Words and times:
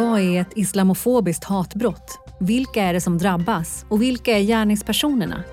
Vad 0.00 0.20
är 0.20 0.40
ett 0.40 0.52
islamofobiskt 0.56 1.44
hatbrott? 1.44 2.18
Vilka 2.38 2.82
är 2.82 2.92
det 2.92 3.00
som 3.00 3.18
drabbas 3.18 3.84
och 3.88 4.02
vilka 4.02 4.38
är 4.38 4.42
gärningspersonerna? 4.42 5.44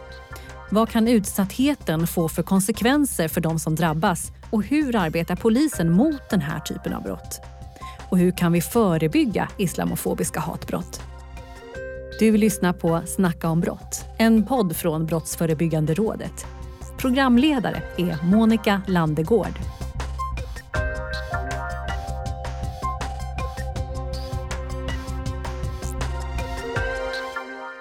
Vad 0.71 0.89
kan 0.89 1.07
utsattheten 1.07 2.07
få 2.07 2.29
för 2.29 2.43
konsekvenser 2.43 3.27
för 3.27 3.41
de 3.41 3.59
som 3.59 3.75
drabbas 3.75 4.31
och 4.49 4.63
hur 4.63 4.95
arbetar 4.95 5.35
polisen 5.35 5.91
mot 5.91 6.29
den 6.29 6.41
här 6.41 6.59
typen 6.59 6.93
av 6.93 7.03
brott? 7.03 7.39
Och 8.09 8.17
hur 8.17 8.31
kan 8.31 8.51
vi 8.51 8.61
förebygga 8.61 9.49
islamofobiska 9.57 10.39
hatbrott? 10.39 11.01
Du 12.19 12.37
lyssnar 12.37 12.73
på 12.73 13.01
Snacka 13.05 13.49
om 13.49 13.61
brott, 13.61 14.05
en 14.17 14.45
podd 14.45 14.75
från 14.75 15.05
Brottsförebyggande 15.05 15.93
rådet. 15.93 16.45
Programledare 16.97 17.81
är 17.97 18.17
Monica 18.23 18.81
Landegård. 18.87 19.76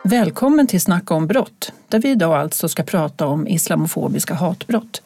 Välkommen 0.09 0.67
till 0.67 0.81
Snacka 0.81 1.15
om 1.15 1.27
brott, 1.27 1.73
där 1.89 2.01
vi 2.01 2.11
idag 2.11 2.37
alltså 2.37 2.69
ska 2.69 2.83
prata 2.83 3.27
om 3.27 3.49
islamofobiska 3.49 4.35
hatbrott. 4.35 5.03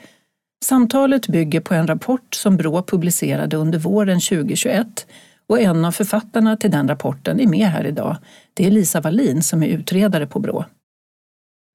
Samtalet 0.65 1.29
bygger 1.29 1.61
på 1.61 1.75
en 1.75 1.87
rapport 1.87 2.35
som 2.35 2.57
Brå 2.57 2.83
publicerade 2.83 3.57
under 3.57 3.79
våren 3.79 4.21
2021 4.21 5.07
och 5.47 5.61
en 5.61 5.85
av 5.85 5.93
författarna 5.93 6.57
till 6.57 6.71
den 6.71 6.89
rapporten 6.89 7.41
är 7.41 7.47
med 7.47 7.67
här 7.67 7.87
idag. 7.87 8.17
Det 8.55 8.67
är 8.67 8.71
Lisa 8.71 9.01
Wallin 9.01 9.43
som 9.43 9.63
är 9.63 9.67
utredare 9.67 10.27
på 10.27 10.39
Brå. 10.39 10.65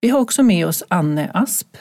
Vi 0.02 0.10
har 0.10 0.20
också 0.20 0.44
med 0.44 0.68
oss 0.68 0.84
Anne 0.88 1.32
Asp 1.34 1.78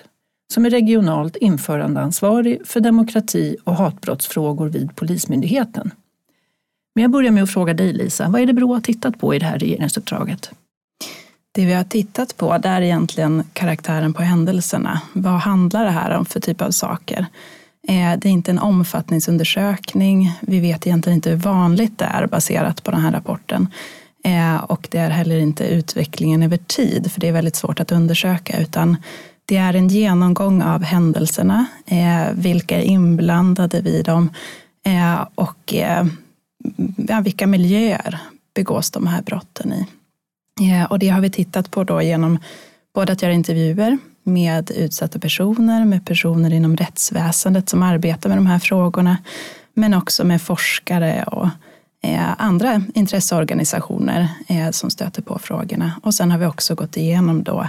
som 0.55 0.67
är 0.67 0.71
regionalt 0.71 1.37
införandeansvarig 1.37 2.67
för 2.67 2.81
demokrati 2.81 3.57
och 3.65 3.77
hatbrottsfrågor 3.77 4.69
vid 4.69 4.97
Polismyndigheten. 4.97 5.91
Men 6.95 7.03
jag 7.03 7.11
börjar 7.11 7.31
med 7.31 7.43
att 7.43 7.53
fråga 7.53 7.75
dig 7.75 7.93
Lisa, 7.93 8.29
vad 8.29 8.41
är 8.41 8.47
det 8.47 8.53
Brå 8.53 8.75
har 8.75 8.81
tittat 8.81 9.19
på 9.19 9.35
i 9.35 9.39
det 9.39 9.47
här 9.47 9.59
regeringsuppdraget? 9.59 10.51
Det 11.57 11.67
vi 11.67 11.73
har 11.73 11.85
tittat 11.85 12.37
på 12.37 12.59
det 12.59 12.69
är 12.69 12.83
egentligen 12.83 13.45
karaktären 13.53 14.15
på 14.15 14.23
händelserna. 14.23 15.01
Vad 15.13 15.41
handlar 15.41 15.85
det 15.85 15.91
här 15.91 16.11
om 16.11 16.25
för 16.25 16.41
typ 16.41 16.63
av 16.63 16.71
saker? 16.71 17.27
Eh, 17.89 18.19
det 18.19 18.29
är 18.29 18.33
inte 18.33 18.51
en 18.51 18.59
omfattningsundersökning. 18.59 20.33
Vi 20.41 20.61
vet 20.61 20.87
egentligen 20.87 21.17
inte 21.17 21.31
hur 21.31 21.37
vanligt 21.37 21.99
det 21.99 22.05
är 22.05 22.27
baserat 22.27 22.83
på 22.83 22.91
den 22.91 23.01
här 23.01 23.13
rapporten. 23.13 23.69
Eh, 24.25 24.57
och 24.57 24.89
det 24.91 24.99
är 24.99 25.11
heller 25.11 25.39
inte 25.39 25.65
utvecklingen 25.65 26.43
över 26.43 26.57
tid, 26.57 27.13
för 27.13 27.21
det 27.21 27.29
är 27.29 27.33
väldigt 27.33 27.57
svårt 27.57 27.81
att 27.81 27.93
undersöka, 27.93 28.61
utan 28.61 28.97
det 29.45 29.57
är 29.57 29.75
en 29.75 29.89
genomgång 29.89 30.63
av 30.63 30.83
händelserna, 30.83 31.67
eh, 31.87 32.33
vilka 32.35 32.79
är 32.79 32.83
inblandade 32.83 33.81
vid 33.81 34.05
dem 34.05 34.31
och 35.35 35.75
vilka 37.23 37.47
miljöer 37.47 38.19
begås 38.55 38.91
de 38.91 39.07
här 39.07 39.23
brotten 39.23 39.73
i. 39.73 39.87
Eh, 40.61 40.85
och 40.85 40.99
det 40.99 41.09
har 41.09 41.21
vi 41.21 41.31
tittat 41.31 41.71
på 41.71 41.85
då 41.85 42.03
genom 42.03 42.39
både 42.95 43.13
att 43.13 43.23
göra 43.23 43.33
intervjuer 43.33 43.99
med 44.23 44.71
utsatta 44.71 45.19
personer, 45.19 45.85
med 45.85 46.07
personer 46.07 46.53
inom 46.53 46.77
rättsväsendet 46.77 47.69
som 47.69 47.83
arbetar 47.83 48.29
med 48.29 48.39
de 48.39 48.47
här 48.47 48.59
frågorna, 48.59 49.17
men 49.75 49.95
också 49.95 50.25
med 50.25 50.43
forskare 50.43 51.25
och 51.25 51.49
eh, 52.03 52.35
andra 52.39 52.83
intresseorganisationer 52.95 54.29
eh, 54.49 54.71
som 54.71 54.91
stöter 54.91 55.23
på 55.23 55.39
frågorna. 55.39 55.93
Och 56.03 56.15
sen 56.15 56.31
har 56.31 56.39
vi 56.39 56.47
också 56.47 56.75
gått 56.75 56.97
igenom 56.97 57.43
då 57.43 57.69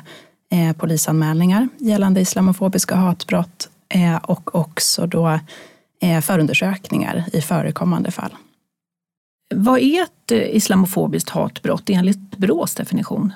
polisanmälningar 0.77 1.69
gällande 1.77 2.21
islamofobiska 2.21 2.95
hatbrott 2.95 3.69
och 4.21 4.55
också 4.55 5.07
då 5.07 5.39
förundersökningar 6.21 7.23
i 7.33 7.41
förekommande 7.41 8.11
fall. 8.11 8.31
Vad 9.57 9.79
är 9.79 10.03
ett 10.03 10.31
eh, 10.31 10.55
islamofobiskt 10.55 11.29
hatbrott 11.29 11.89
enligt 11.89 12.37
Brås 12.37 12.75
definition? 12.75 13.33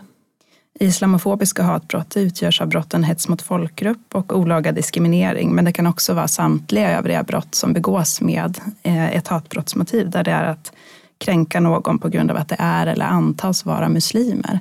Islamofobiska 0.79 1.63
hatbrott 1.63 2.17
utgörs 2.17 2.61
av 2.61 2.67
brotten 2.67 3.03
hets 3.03 3.27
mot 3.27 3.41
folkgrupp 3.41 4.15
och 4.15 4.37
olaga 4.37 4.71
diskriminering, 4.71 5.55
men 5.55 5.65
det 5.65 5.71
kan 5.71 5.87
också 5.87 6.13
vara 6.13 6.27
samtliga 6.27 6.97
övriga 6.97 7.23
brott 7.23 7.55
som 7.55 7.73
begås 7.73 8.21
med 8.21 8.59
eh, 8.83 9.15
ett 9.15 9.27
hatbrottsmotiv, 9.27 10.09
där 10.09 10.23
det 10.23 10.31
är 10.31 10.43
att 10.43 10.71
kränka 11.17 11.59
någon 11.59 11.99
på 11.99 12.09
grund 12.09 12.31
av 12.31 12.37
att 12.37 12.49
det 12.49 12.57
är 12.59 12.87
eller 12.87 13.05
antas 13.05 13.65
vara 13.65 13.89
muslimer. 13.89 14.59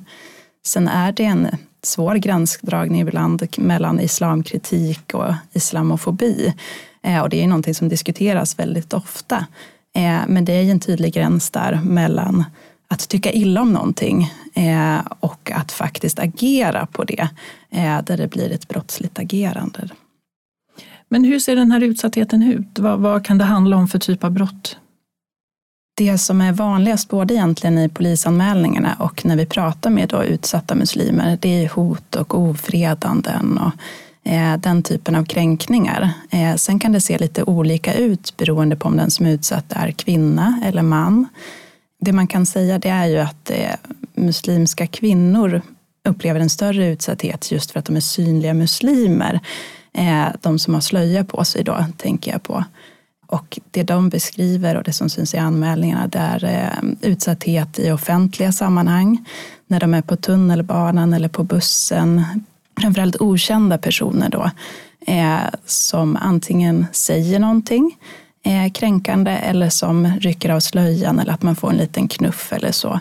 Sen 0.67 0.89
är 0.89 1.13
det 1.13 1.25
en 1.25 1.49
svår 1.83 2.15
gränsdragning 2.15 3.01
ibland 3.01 3.47
mellan 3.59 4.01
islamkritik 4.01 5.15
och 5.15 5.35
islamofobi. 5.53 6.55
Eh, 7.03 7.21
och 7.21 7.29
det 7.29 7.43
är 7.43 7.47
någonting 7.47 7.75
som 7.75 7.89
diskuteras 7.89 8.59
väldigt 8.59 8.93
ofta. 8.93 9.47
Eh, 9.99 10.21
men 10.29 10.45
det 10.45 10.53
är 10.53 10.71
en 10.71 10.81
tydlig 10.81 11.15
gräns 11.15 11.51
där 11.51 11.81
mellan 11.85 12.45
att 12.89 13.09
tycka 13.09 13.33
illa 13.33 13.61
om 13.61 13.73
någonting 13.73 14.33
eh, 14.55 14.99
och 15.21 15.51
att 15.55 15.73
faktiskt 15.73 16.19
agera 16.19 16.87
på 16.87 17.05
det, 17.05 17.29
eh, 17.71 18.03
där 18.05 18.17
det 18.17 18.31
blir 18.31 18.53
ett 18.53 18.69
brottsligt 18.69 19.19
agerande. 19.19 19.89
Men 21.09 21.25
hur 21.25 21.39
ser 21.39 21.57
den 21.57 21.73
här 21.73 21.81
utsattheten 21.81 22.43
ut? 22.43 22.79
Vad, 22.79 22.99
vad 22.99 23.25
kan 23.25 23.39
det 23.39 23.45
handla 23.45 23.77
om 23.77 23.89
för 23.89 23.99
typ 23.99 24.25
av 24.25 24.31
brott? 24.31 24.79
Det 25.97 26.19
som 26.19 26.41
är 26.41 26.53
vanligast 26.53 27.09
både 27.09 27.35
egentligen 27.35 27.79
i 27.79 27.89
polisanmälningarna 27.89 28.97
och 28.99 29.25
när 29.27 29.37
vi 29.37 29.47
pratar 29.47 29.91
med 29.91 30.09
då 30.09 30.25
utsatta 30.25 30.75
muslimer, 30.75 31.39
det 31.41 31.65
är 31.65 31.69
hot 31.69 32.17
och 32.17 32.39
ofredanden 32.39 33.59
och 33.59 33.73
Eh, 34.29 34.57
den 34.57 34.83
typen 34.83 35.15
av 35.15 35.25
kränkningar. 35.25 36.11
Eh, 36.31 36.55
sen 36.55 36.79
kan 36.79 36.93
det 36.93 37.01
se 37.01 37.19
lite 37.19 37.43
olika 37.43 37.95
ut 37.95 38.37
beroende 38.37 38.77
på 38.77 38.89
om 38.89 38.97
den 38.97 39.11
som 39.11 39.27
är 39.27 39.31
utsatt 39.31 39.65
är 39.69 39.91
kvinna 39.91 40.63
eller 40.65 40.83
man. 40.83 41.27
Det 42.01 42.13
man 42.13 42.27
kan 42.27 42.47
säga 42.47 42.79
det 42.79 42.89
är 42.89 43.07
ju 43.07 43.19
att 43.19 43.51
eh, 43.51 43.75
muslimska 44.15 44.87
kvinnor 44.87 45.63
upplever 46.09 46.41
en 46.41 46.51
större 46.51 46.87
utsatthet 46.87 47.53
just 47.53 47.71
för 47.71 47.79
att 47.79 47.85
de 47.85 47.97
är 47.97 48.01
synliga 48.01 48.55
muslimer. 48.55 49.41
De 50.41 50.59
som 50.59 50.75
har 50.75 50.81
slöja 50.81 51.25
på 51.25 51.45
sig 51.45 51.65
då, 51.65 51.85
tänker 51.97 52.33
jag 52.33 52.43
på. 52.43 52.65
Och 53.27 53.59
det 53.71 53.83
de 53.83 54.09
beskriver 54.09 54.77
och 54.77 54.83
det 54.83 54.93
som 54.93 55.11
syns 55.11 55.35
i 55.35 55.39
anmälningarna 55.39 56.07
det 56.07 56.19
är 56.19 56.81
utsatthet 57.03 57.79
i 57.79 57.91
offentliga 57.91 58.53
sammanhang. 58.53 59.25
När 59.67 59.81
de 59.81 59.95
är 59.95 60.03
på 60.03 60.17
tunnelbanan 60.17 61.13
eller 61.13 61.29
på 61.29 61.45
bussen. 61.45 62.25
Framförallt 62.81 63.21
okända 63.21 63.79
personer 63.79 64.29
då. 64.29 64.51
Eh, 65.07 65.39
som 65.67 66.17
antingen 66.17 66.87
säger 66.93 67.39
någonting 67.39 67.97
eh, 68.43 68.73
kränkande 68.73 69.31
eller 69.31 69.69
som 69.69 70.07
rycker 70.21 70.51
av 70.51 70.61
slöjan 70.61 71.19
eller 71.19 71.33
att 71.33 71.43
man 71.43 71.57
får 71.57 71.71
en 71.71 71.77
liten 71.77 72.09
knuff 72.09 72.53
eller 72.53 72.73
så. 72.73 73.01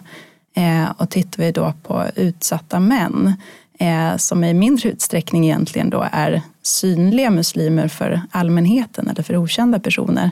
Eh, 0.56 0.92
och 0.98 1.10
tittar 1.10 1.44
vi 1.44 1.52
då 1.52 1.74
på 1.84 2.06
utsatta 2.16 2.80
män 2.80 3.34
eh, 3.80 4.18
som 4.18 4.44
i 4.44 4.54
mindre 4.54 4.90
utsträckning 4.90 5.46
egentligen 5.46 5.90
då 5.90 6.08
är 6.12 6.42
synliga 6.64 7.30
muslimer 7.30 7.88
för 7.88 8.22
allmänheten 8.32 9.08
eller 9.08 9.24
för 9.24 9.38
okända 9.38 9.80
personer. 9.80 10.32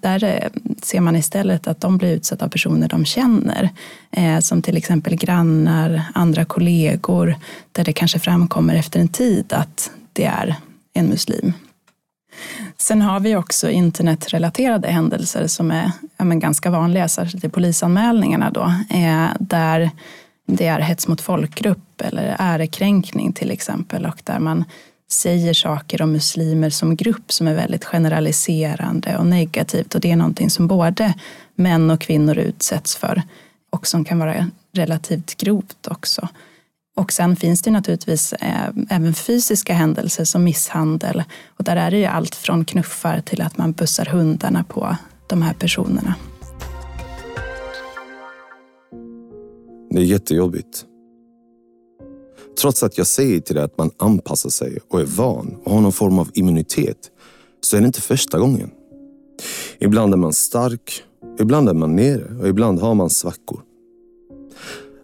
Där 0.00 0.24
eh, 0.24 0.50
ser 0.82 1.00
man 1.00 1.16
istället 1.16 1.66
att 1.66 1.80
de 1.80 1.98
blir 1.98 2.12
utsatta 2.12 2.44
av 2.44 2.48
personer 2.48 2.88
de 2.88 3.04
känner. 3.04 3.70
Eh, 4.10 4.38
som 4.38 4.62
till 4.62 4.76
exempel 4.76 5.16
grannar, 5.16 6.02
andra 6.14 6.44
kollegor. 6.44 7.36
Där 7.72 7.84
det 7.84 7.92
kanske 7.92 8.18
framkommer 8.18 8.74
efter 8.74 9.00
en 9.00 9.08
tid 9.08 9.52
att 9.52 9.90
det 10.12 10.24
är 10.24 10.56
en 10.94 11.06
muslim. 11.06 11.52
Sen 12.76 13.02
har 13.02 13.20
vi 13.20 13.36
också 13.36 13.70
internetrelaterade 13.70 14.88
händelser 14.88 15.46
som 15.46 15.70
är 15.70 15.92
ja, 16.16 16.24
ganska 16.24 16.70
vanliga, 16.70 17.08
särskilt 17.08 17.44
i 17.44 17.48
polisanmälningarna 17.48 18.50
då, 18.50 18.74
eh, 18.90 19.26
där 19.40 19.90
det 20.46 20.66
är 20.66 20.80
hets 20.80 21.08
mot 21.08 21.20
folkgrupp 21.20 22.00
eller 22.00 22.36
ärekränkning 22.38 23.32
till 23.32 23.50
exempel 23.50 24.06
och 24.06 24.20
där 24.24 24.38
man 24.38 24.64
säger 25.12 25.54
saker 25.54 26.02
om 26.02 26.12
muslimer 26.12 26.70
som 26.70 26.96
grupp 26.96 27.32
som 27.32 27.48
är 27.48 27.54
väldigt 27.54 27.84
generaliserande 27.84 29.16
och 29.16 29.26
negativt 29.26 29.94
och 29.94 30.00
det 30.00 30.10
är 30.10 30.16
någonting 30.16 30.50
som 30.50 30.66
både 30.66 31.14
män 31.54 31.90
och 31.90 32.00
kvinnor 32.00 32.38
utsätts 32.38 32.96
för 32.96 33.22
och 33.70 33.86
som 33.86 34.04
kan 34.04 34.18
vara 34.18 34.50
relativt 34.72 35.36
grovt 35.36 35.86
också. 35.86 36.28
Och 36.96 37.12
sen 37.12 37.36
finns 37.36 37.62
det 37.62 37.70
naturligtvis 37.70 38.32
eh, 38.32 38.68
även 38.88 39.14
fysiska 39.14 39.74
händelser 39.74 40.24
som 40.24 40.44
misshandel. 40.44 41.22
Och 41.46 41.64
där 41.64 41.76
är 41.76 41.90
det 41.90 41.98
ju 41.98 42.04
allt 42.04 42.34
från 42.34 42.64
knuffar 42.64 43.20
till 43.20 43.42
att 43.42 43.58
man 43.58 43.72
bussar 43.72 44.04
hundarna 44.04 44.64
på 44.64 44.96
de 45.28 45.42
här 45.42 45.54
personerna. 45.54 46.14
Det 49.90 49.98
är 50.00 50.04
jättejobbigt. 50.04 50.84
Trots 52.60 52.82
att 52.82 52.98
jag 52.98 53.06
säger 53.06 53.40
till 53.40 53.54
dig 53.54 53.64
att 53.64 53.78
man 53.78 53.90
anpassar 53.96 54.50
sig 54.50 54.78
och 54.88 55.00
är 55.00 55.04
van 55.04 55.56
och 55.64 55.72
har 55.72 55.80
någon 55.80 55.92
form 55.92 56.18
av 56.18 56.30
immunitet 56.34 57.10
så 57.60 57.76
är 57.76 57.80
det 57.80 57.86
inte 57.86 58.00
första 58.00 58.38
gången. 58.38 58.70
Ibland 59.78 60.12
är 60.14 60.18
man 60.18 60.32
stark, 60.32 61.02
ibland 61.40 61.68
är 61.68 61.74
man 61.74 61.96
nere 61.96 62.36
och 62.40 62.48
ibland 62.48 62.80
har 62.80 62.94
man 62.94 63.10
svackor. 63.10 63.60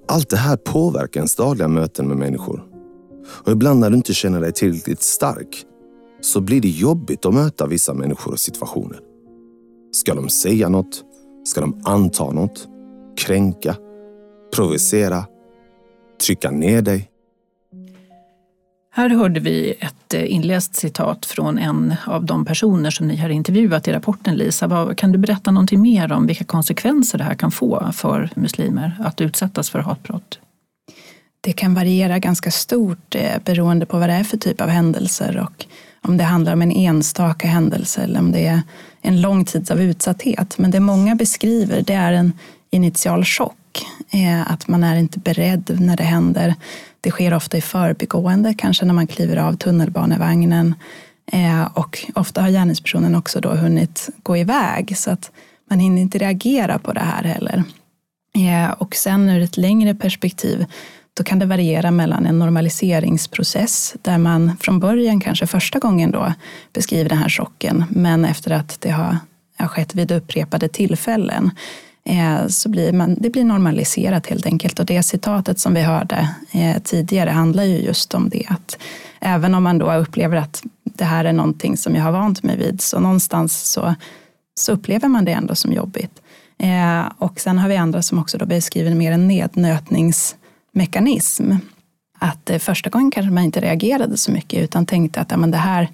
Allt 0.09 0.29
det 0.29 0.37
här 0.37 0.57
påverkar 0.57 1.21
ens 1.21 1.37
dagliga 1.37 1.69
möten 1.69 2.09
med 2.09 2.17
människor. 2.17 2.65
Och 3.29 3.53
ibland 3.53 3.81
när 3.81 3.91
du 3.91 3.97
inte 3.97 4.15
känner 4.15 4.41
dig 4.41 4.53
tillräckligt 4.53 5.03
stark 5.03 5.65
så 6.21 6.41
blir 6.41 6.61
det 6.61 6.69
jobbigt 6.69 7.27
att 7.27 7.35
möta 7.35 7.67
vissa 7.67 7.95
människor 7.95 8.33
och 8.33 8.41
situationer. 8.41 9.01
Ska 9.93 10.15
de 10.15 10.29
säga 10.29 10.69
något? 10.69 11.05
Ska 11.45 11.61
de 11.61 11.83
anta 11.85 12.31
något? 12.31 12.69
kränka, 13.19 13.77
provocera, 14.55 15.25
trycka 16.27 16.51
ner 16.51 16.83
dig. 16.83 17.11
Här 18.99 19.09
hörde 19.09 19.41
vi 19.41 19.75
ett 19.81 20.15
eh, 20.15 20.35
inläst 20.35 20.77
citat 20.77 21.27
från 21.27 21.59
en 21.59 21.95
av 22.07 22.25
de 22.25 22.45
personer 22.45 22.91
som 22.91 23.09
ni 23.09 23.17
har 23.17 23.29
intervjuat 23.29 23.89
i 23.89 23.93
rapporten 23.93 24.35
Lisa. 24.35 24.95
Kan 24.95 25.13
du 25.13 25.19
berätta 25.19 25.51
någonting 25.51 25.81
mer 25.81 26.13
om 26.13 26.27
vilka 26.27 26.45
konsekvenser 26.45 27.19
det 27.19 27.25
här 27.25 27.35
kan 27.35 27.51
få 27.51 27.93
för 27.93 28.31
muslimer 28.35 28.97
att 29.01 29.21
utsättas 29.21 29.71
för 29.71 29.79
hatbrott? 29.79 30.39
Det 31.41 31.53
kan 31.53 31.75
variera 31.75 32.19
ganska 32.19 32.51
stort 32.51 33.15
eh, 33.15 33.39
beroende 33.45 33.87
på 33.87 33.99
vad 33.99 34.09
det 34.09 34.15
är 34.15 34.25
för 34.25 34.37
typ 34.37 34.61
av 34.61 34.69
händelser 34.69 35.39
och 35.39 35.67
om 36.03 36.17
det 36.17 36.25
handlar 36.25 36.53
om 36.53 36.63
en 36.63 36.73
enstaka 36.73 37.49
händelse 37.49 38.03
eller 38.03 38.21
om 38.21 38.33
det 38.33 38.47
är 38.47 38.63
en 39.03 39.21
lång 39.21 39.45
tid 39.45 39.71
av 39.71 39.81
utsatthet. 39.81 40.59
Men 40.59 40.71
det 40.71 40.81
många 40.81 41.15
beskriver 41.15 41.83
det 41.83 41.95
är 41.95 42.13
en 42.13 42.33
initial 42.71 43.25
chock. 43.25 43.55
Eh, 44.11 44.53
att 44.53 44.69
man 44.69 44.85
är 44.85 44.97
inte 44.97 45.19
beredd 45.19 45.77
när 45.81 45.97
det 45.97 46.05
händer. 46.05 46.55
Det 47.01 47.11
sker 47.11 47.35
ofta 47.35 47.57
i 47.57 47.61
förbigående, 47.61 48.55
kanske 48.55 48.85
när 48.85 48.95
man 48.95 49.07
kliver 49.07 49.37
av 49.37 49.57
tunnelbanevagnen. 49.57 50.75
Eh, 51.33 51.65
och 51.75 51.99
ofta 52.15 52.43
har 52.43 52.49
gärningspersonen 52.49 53.15
också 53.15 53.41
då 53.41 53.49
hunnit 53.49 54.09
gå 54.23 54.37
iväg 54.37 54.99
så 54.99 55.11
att 55.11 55.31
man 55.71 55.79
hinner 55.79 56.03
inte 56.03 56.19
reagera 56.19 56.79
på 56.79 56.93
det 56.93 57.01
här 57.01 57.25
heller. 57.25 57.65
Eh, 58.35 58.71
och 58.71 58.95
sen 58.95 59.29
ur 59.29 59.43
ett 59.43 59.57
längre 59.57 59.95
perspektiv 59.95 60.67
då 61.15 61.25
kan 61.25 61.39
det 61.39 61.47
variera 61.47 61.91
mellan 61.91 62.27
en 62.27 62.39
normaliseringsprocess 62.39 63.95
där 64.03 64.19
man 64.19 64.57
från 64.61 64.81
början 64.81 65.21
kanske 65.21 65.47
första 65.47 65.79
gången 65.79 66.11
då 66.11 66.33
beskriver 66.73 67.09
den 67.09 67.19
här 67.19 67.29
chocken 67.29 67.85
men 67.91 68.25
efter 68.25 68.51
att 68.51 68.81
det 68.81 68.91
har, 68.91 69.17
har 69.57 69.69
skett 69.69 69.95
vid 69.95 70.13
upprepade 70.13 70.69
tillfällen 70.69 71.51
Eh, 72.09 72.47
så 72.47 72.69
blir 72.69 72.93
man, 72.93 73.17
det 73.21 73.31
blir 73.31 73.45
normaliserat 73.45 74.27
helt 74.27 74.47
enkelt. 74.47 74.79
Och 74.79 74.87
det 74.87 75.03
citatet 75.03 75.59
som 75.59 75.75
vi 75.75 75.83
hörde 75.83 76.29
eh, 76.53 76.83
tidigare 76.83 77.31
handlar 77.31 77.65
ju 77.65 77.79
just 77.79 78.15
om 78.15 78.29
det 78.29 78.45
att 78.49 78.79
även 79.21 79.55
om 79.55 79.63
man 79.63 79.79
då 79.79 79.93
upplever 79.93 80.37
att 80.37 80.63
det 80.85 81.05
här 81.05 81.25
är 81.25 81.33
någonting 81.33 81.77
som 81.77 81.95
jag 81.95 82.03
har 82.03 82.13
vant 82.13 82.43
mig 82.43 82.57
vid 82.57 82.81
så 82.81 83.01
någonstans 83.01 83.71
så, 83.71 83.95
så 84.61 84.73
upplever 84.73 85.09
man 85.09 85.25
det 85.25 85.33
ändå 85.33 85.55
som 85.55 85.73
jobbigt. 85.73 86.23
Eh, 86.59 87.05
och 87.19 87.41
sen 87.41 87.59
har 87.59 87.69
vi 87.69 87.77
andra 87.77 88.03
som 88.03 88.19
också 88.19 88.39
då 88.39 88.47
beskriver 88.47 88.95
mer 88.95 89.13
en 89.13 89.29
nednötningsmekanism. 89.29 91.53
Att 92.19 92.51
första 92.59 92.91
gången 92.91 93.11
kanske 93.11 93.33
man 93.33 93.45
inte 93.45 93.61
reagerade 93.61 94.17
så 94.17 94.33
mycket 94.33 94.63
utan 94.63 94.87
tänkte 94.87 95.21
att 95.21 95.31
ja, 95.31 95.37
men 95.37 95.51
det 95.51 95.57
här 95.57 95.89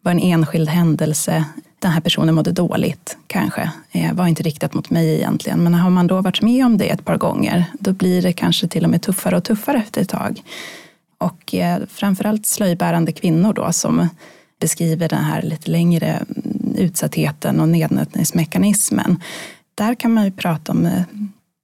var 0.00 0.12
en 0.12 0.18
enskild 0.18 0.68
händelse. 0.68 1.44
Den 1.78 1.90
här 1.90 2.00
personen 2.00 2.34
mådde 2.34 2.52
dåligt 2.52 3.16
kanske. 3.26 3.70
Eh, 3.90 4.12
var 4.12 4.26
inte 4.26 4.42
riktat 4.42 4.74
mot 4.74 4.90
mig 4.90 5.14
egentligen. 5.14 5.64
Men 5.64 5.74
har 5.74 5.90
man 5.90 6.06
då 6.06 6.20
varit 6.20 6.42
med 6.42 6.66
om 6.66 6.78
det 6.78 6.88
ett 6.88 7.04
par 7.04 7.16
gånger 7.16 7.64
då 7.78 7.92
blir 7.92 8.22
det 8.22 8.32
kanske 8.32 8.68
till 8.68 8.84
och 8.84 8.90
med 8.90 9.02
tuffare 9.02 9.36
och 9.36 9.44
tuffare 9.44 9.78
efter 9.78 10.00
ett 10.00 10.08
tag. 10.08 10.42
Och 11.18 11.54
eh, 11.54 11.78
framförallt 11.88 12.46
slöjbärande 12.46 13.12
kvinnor 13.12 13.52
då 13.52 13.72
som 13.72 14.08
beskriver 14.60 15.08
den 15.08 15.24
här 15.24 15.42
lite 15.42 15.70
längre 15.70 16.06
mm, 16.06 16.74
utsattheten 16.78 17.60
och 17.60 17.68
nednötningsmekanismen. 17.68 19.22
Där 19.74 19.94
kan 19.94 20.12
man 20.12 20.24
ju 20.24 20.30
prata 20.30 20.72
om 20.72 20.86
eh, 20.86 21.02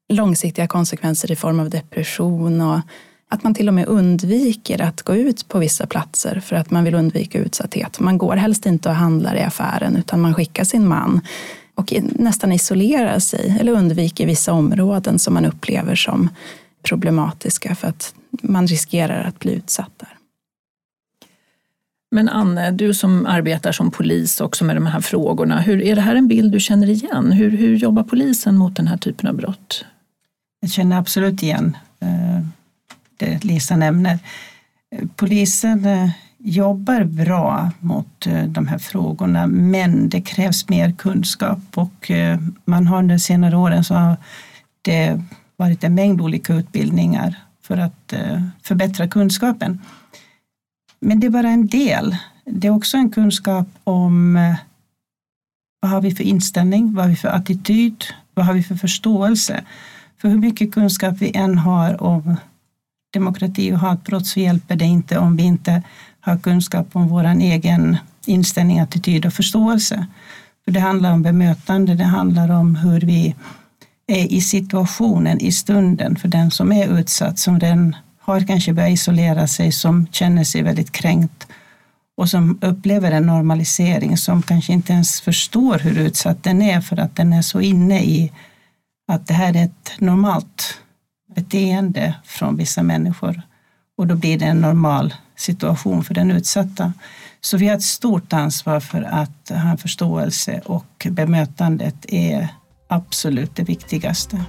långsiktiga 0.08 0.66
konsekvenser 0.66 1.32
i 1.32 1.36
form 1.36 1.60
av 1.60 1.70
depression 1.70 2.60
och 2.60 2.80
att 3.34 3.42
man 3.42 3.54
till 3.54 3.68
och 3.68 3.74
med 3.74 3.86
undviker 3.86 4.82
att 4.82 5.02
gå 5.02 5.16
ut 5.16 5.48
på 5.48 5.58
vissa 5.58 5.86
platser 5.86 6.40
för 6.40 6.56
att 6.56 6.70
man 6.70 6.84
vill 6.84 6.94
undvika 6.94 7.38
utsatthet. 7.38 8.00
Man 8.00 8.18
går 8.18 8.36
helst 8.36 8.66
inte 8.66 8.88
och 8.88 8.94
handlar 8.94 9.36
i 9.36 9.42
affären 9.42 9.96
utan 9.96 10.20
man 10.20 10.34
skickar 10.34 10.64
sin 10.64 10.88
man 10.88 11.20
och 11.74 11.94
nästan 12.02 12.52
isolerar 12.52 13.18
sig 13.18 13.56
eller 13.60 13.72
undviker 13.72 14.26
vissa 14.26 14.52
områden 14.52 15.18
som 15.18 15.34
man 15.34 15.44
upplever 15.44 15.94
som 15.94 16.28
problematiska 16.82 17.74
för 17.74 17.88
att 17.88 18.14
man 18.42 18.66
riskerar 18.66 19.24
att 19.24 19.38
bli 19.38 19.52
utsatt 19.52 19.90
där. 19.96 20.08
Men 22.10 22.28
Anne, 22.28 22.70
du 22.70 22.94
som 22.94 23.26
arbetar 23.26 23.72
som 23.72 23.90
polis 23.90 24.40
också 24.40 24.64
med 24.64 24.76
de 24.76 24.86
här 24.86 25.00
frågorna, 25.00 25.60
hur, 25.60 25.82
är 25.82 25.94
det 25.94 26.00
här 26.00 26.14
en 26.14 26.28
bild 26.28 26.52
du 26.52 26.60
känner 26.60 26.90
igen? 26.90 27.32
Hur, 27.32 27.50
hur 27.50 27.76
jobbar 27.76 28.02
polisen 28.02 28.56
mot 28.56 28.76
den 28.76 28.86
här 28.86 28.96
typen 28.96 29.28
av 29.28 29.36
brott? 29.36 29.84
Jag 30.60 30.70
känner 30.70 30.98
absolut 30.98 31.42
igen 31.42 31.76
eh, 32.00 32.40
det 33.16 33.44
Lisa 33.44 33.76
nämner. 33.76 34.18
Polisen 35.16 35.84
eh, 35.84 36.10
jobbar 36.38 37.04
bra 37.04 37.70
mot 37.80 38.26
eh, 38.26 38.44
de 38.44 38.66
här 38.66 38.78
frågorna 38.78 39.46
men 39.46 40.08
det 40.08 40.20
krävs 40.20 40.68
mer 40.68 40.92
kunskap 40.92 41.58
och 41.74 42.10
eh, 42.10 42.40
man 42.64 42.86
har 42.86 42.98
under 42.98 43.18
senare 43.18 43.56
åren 43.56 43.84
så 43.84 43.94
har 43.94 44.16
det 44.82 45.22
varit 45.56 45.84
en 45.84 45.94
mängd 45.94 46.20
olika 46.20 46.54
utbildningar 46.54 47.36
för 47.62 47.76
att 47.76 48.14
förbättra 48.62 49.08
kunskapen. 49.08 49.80
Men 51.00 51.20
det 51.20 51.26
är 51.26 51.30
bara 51.30 51.48
en 51.48 51.66
del. 51.66 52.16
Det 52.44 52.66
är 52.66 52.70
också 52.70 52.96
en 52.96 53.10
kunskap 53.10 53.68
om 53.84 54.38
vad 55.80 55.90
har 55.90 56.00
vi 56.00 56.14
för 56.14 56.24
inställning, 56.24 56.94
vad 56.94 57.04
har 57.04 57.10
vi 57.10 57.16
för 57.16 57.28
attityd, 57.28 58.04
vad 58.34 58.46
har 58.46 58.54
vi 58.54 58.62
för 58.62 58.74
förståelse. 58.74 59.64
För 60.20 60.28
hur 60.28 60.38
mycket 60.38 60.74
kunskap 60.74 61.14
vi 61.18 61.36
än 61.36 61.58
har 61.58 62.02
om 62.02 62.36
demokrati 63.14 63.72
och 63.72 63.78
hatbrott 63.78 64.26
så 64.26 64.40
hjälper 64.40 64.76
det 64.76 64.84
inte 64.84 65.18
om 65.18 65.36
vi 65.36 65.42
inte 65.42 65.82
har 66.20 66.38
kunskap 66.38 66.88
om 66.92 67.08
vår 67.08 67.24
egen 67.24 67.96
inställning, 68.26 68.80
attityd 68.80 69.26
och 69.26 69.32
förståelse. 69.32 70.06
För 70.64 70.72
det 70.72 70.80
handlar 70.80 71.12
om 71.12 71.22
bemötande, 71.22 71.94
det 71.94 72.04
handlar 72.04 72.50
om 72.50 72.76
hur 72.76 73.00
vi 73.00 73.34
är 74.06 74.32
i 74.32 74.40
situationen, 74.40 75.40
i 75.40 75.52
stunden 75.52 76.16
för 76.16 76.28
den 76.28 76.50
som 76.50 76.72
är 76.72 76.98
utsatt, 76.98 77.38
som 77.38 77.58
den 77.58 77.96
har 78.20 78.46
kanske 78.46 78.72
börjat 78.72 78.92
isolera 78.92 79.46
sig, 79.46 79.72
som 79.72 80.06
känner 80.12 80.44
sig 80.44 80.62
väldigt 80.62 80.92
kränkt 80.92 81.46
och 82.16 82.28
som 82.28 82.58
upplever 82.62 83.12
en 83.12 83.26
normalisering, 83.26 84.16
som 84.16 84.42
kanske 84.42 84.72
inte 84.72 84.92
ens 84.92 85.20
förstår 85.20 85.78
hur 85.78 85.98
utsatt 85.98 86.42
den 86.42 86.62
är 86.62 86.80
för 86.80 86.96
att 86.96 87.16
den 87.16 87.32
är 87.32 87.42
så 87.42 87.60
inne 87.60 88.04
i 88.04 88.32
att 89.08 89.26
det 89.26 89.34
här 89.34 89.56
är 89.56 89.64
ett 89.64 89.92
normalt 89.98 90.80
beteende 91.34 92.14
från 92.24 92.56
vissa 92.56 92.82
människor 92.82 93.42
och 93.96 94.06
då 94.06 94.14
blir 94.14 94.38
det 94.38 94.44
en 94.44 94.60
normal 94.60 95.14
situation 95.36 96.04
för 96.04 96.14
den 96.14 96.30
utsatta. 96.30 96.92
Så 97.40 97.56
vi 97.56 97.68
har 97.68 97.76
ett 97.76 97.82
stort 97.82 98.32
ansvar 98.32 98.80
för 98.80 99.02
att 99.02 99.48
ha 99.48 99.70
en 99.70 99.78
förståelse 99.78 100.60
och 100.64 101.06
bemötandet 101.10 102.06
är 102.08 102.48
absolut 102.88 103.56
det 103.56 103.62
viktigaste. 103.62 104.44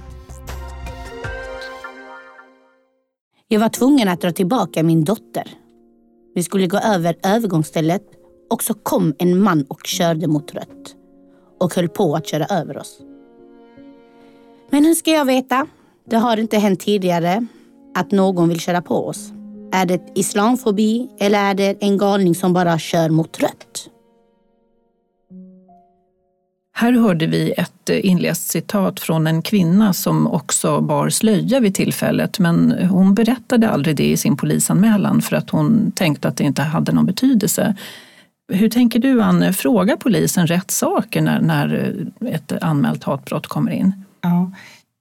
Jag 3.48 3.60
var 3.60 3.68
tvungen 3.68 4.08
att 4.08 4.20
dra 4.20 4.32
tillbaka 4.32 4.82
min 4.82 5.04
dotter. 5.04 5.48
Vi 6.34 6.42
skulle 6.42 6.66
gå 6.66 6.78
över 6.78 7.16
övergångsstället 7.22 8.02
och 8.50 8.62
så 8.62 8.74
kom 8.74 9.14
en 9.18 9.42
man 9.42 9.62
och 9.62 9.86
körde 9.86 10.26
mot 10.26 10.54
rött 10.54 10.94
och 11.60 11.74
höll 11.74 11.88
på 11.88 12.16
att 12.16 12.26
köra 12.26 12.46
över 12.46 12.78
oss. 12.78 12.98
Men 14.70 14.84
hur 14.84 14.94
ska 14.94 15.10
jag 15.10 15.24
veta? 15.24 15.66
Det 16.10 16.16
har 16.16 16.36
inte 16.36 16.58
hänt 16.58 16.80
tidigare 16.80 17.46
att 17.94 18.10
någon 18.10 18.48
vill 18.48 18.60
köra 18.60 18.82
på 18.82 19.08
oss. 19.08 19.32
Är 19.72 19.86
det 19.86 20.00
islamfobi 20.14 21.08
eller 21.20 21.38
är 21.38 21.54
det 21.54 21.76
en 21.80 21.98
galning 21.98 22.34
som 22.34 22.52
bara 22.52 22.78
kör 22.78 23.08
mot 23.08 23.40
rött? 23.40 23.88
Här 26.72 26.92
hörde 26.92 27.26
vi 27.26 27.52
ett 27.52 27.88
inläst 27.88 28.48
citat 28.48 29.00
från 29.00 29.26
en 29.26 29.42
kvinna 29.42 29.92
som 29.92 30.26
också 30.26 30.80
bar 30.80 31.08
slöja 31.08 31.60
vid 31.60 31.74
tillfället 31.74 32.38
men 32.38 32.72
hon 32.90 33.14
berättade 33.14 33.70
aldrig 33.70 33.96
det 33.96 34.10
i 34.10 34.16
sin 34.16 34.36
polisanmälan 34.36 35.22
för 35.22 35.36
att 35.36 35.50
hon 35.50 35.92
tänkte 35.94 36.28
att 36.28 36.36
det 36.36 36.44
inte 36.44 36.62
hade 36.62 36.92
någon 36.92 37.06
betydelse. 37.06 37.76
Hur 38.52 38.68
tänker 38.68 38.98
du 38.98 39.22
Anne, 39.22 39.52
frågar 39.52 39.96
polisen 39.96 40.46
rätt 40.46 40.70
saker 40.70 41.20
när, 41.20 41.40
när 41.40 41.96
ett 42.26 42.52
anmält 42.62 43.04
hatbrott 43.04 43.46
kommer 43.46 43.70
in? 43.70 43.92
Ja, 44.20 44.50